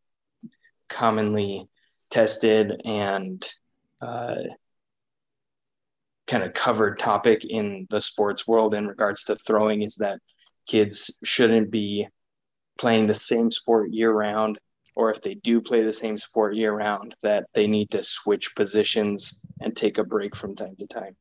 commonly 0.90 1.70
tested 2.10 2.82
and 2.86 3.48
uh, 4.02 4.38
kind 6.26 6.44
of 6.44 6.56
covered 6.56 6.98
topic 6.98 7.46
in 7.46 7.86
the 7.92 8.02
sports 8.02 8.48
world 8.48 8.74
in 8.74 8.88
regards 8.88 9.26
to 9.26 9.36
throwing 9.36 9.84
is 9.84 9.98
that 9.98 10.20
kids 10.68 11.18
shouldn't 11.24 11.72
be 11.72 12.08
playing 12.78 13.08
the 13.08 13.14
same 13.14 13.52
sport 13.52 13.92
year 13.92 14.12
round 14.12 14.60
or 14.96 15.12
if 15.12 15.22
they 15.22 15.36
do 15.36 15.62
play 15.62 15.84
the 15.84 15.94
same 15.94 16.18
sport 16.18 16.56
year 16.56 16.74
round 16.74 17.16
that 17.22 17.46
they 17.54 17.68
need 17.68 17.90
to 17.92 18.04
switch 18.04 18.56
positions 18.56 19.40
and 19.62 19.76
take 19.76 19.98
a 19.98 20.04
break 20.04 20.36
from 20.36 20.56
time 20.56 20.76
to 20.78 20.88
time 20.88 21.16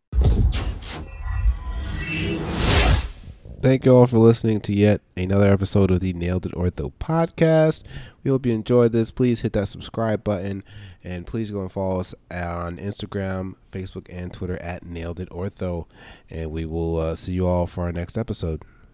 Thank 3.58 3.84
you 3.84 3.96
all 3.96 4.06
for 4.06 4.18
listening 4.18 4.60
to 4.60 4.72
yet 4.72 5.00
another 5.16 5.50
episode 5.50 5.90
of 5.90 6.00
the 6.00 6.12
Nailed 6.12 6.46
It 6.46 6.52
Ortho 6.52 6.92
podcast. 7.00 7.82
We 8.22 8.30
hope 8.30 8.44
you 8.44 8.52
enjoyed 8.52 8.92
this. 8.92 9.10
Please 9.10 9.40
hit 9.40 9.54
that 9.54 9.66
subscribe 9.66 10.22
button 10.22 10.62
and 11.02 11.26
please 11.26 11.50
go 11.50 11.62
and 11.62 11.72
follow 11.72 11.98
us 11.98 12.14
on 12.30 12.76
Instagram, 12.76 13.54
Facebook, 13.72 14.08
and 14.10 14.32
Twitter 14.32 14.60
at 14.62 14.84
Nailed 14.84 15.20
It 15.20 15.30
Ortho. 15.30 15.86
And 16.30 16.50
we 16.50 16.64
will 16.64 16.98
uh, 16.98 17.14
see 17.14 17.32
you 17.32 17.48
all 17.48 17.66
for 17.66 17.84
our 17.84 17.92
next 17.92 18.18
episode. 18.18 18.62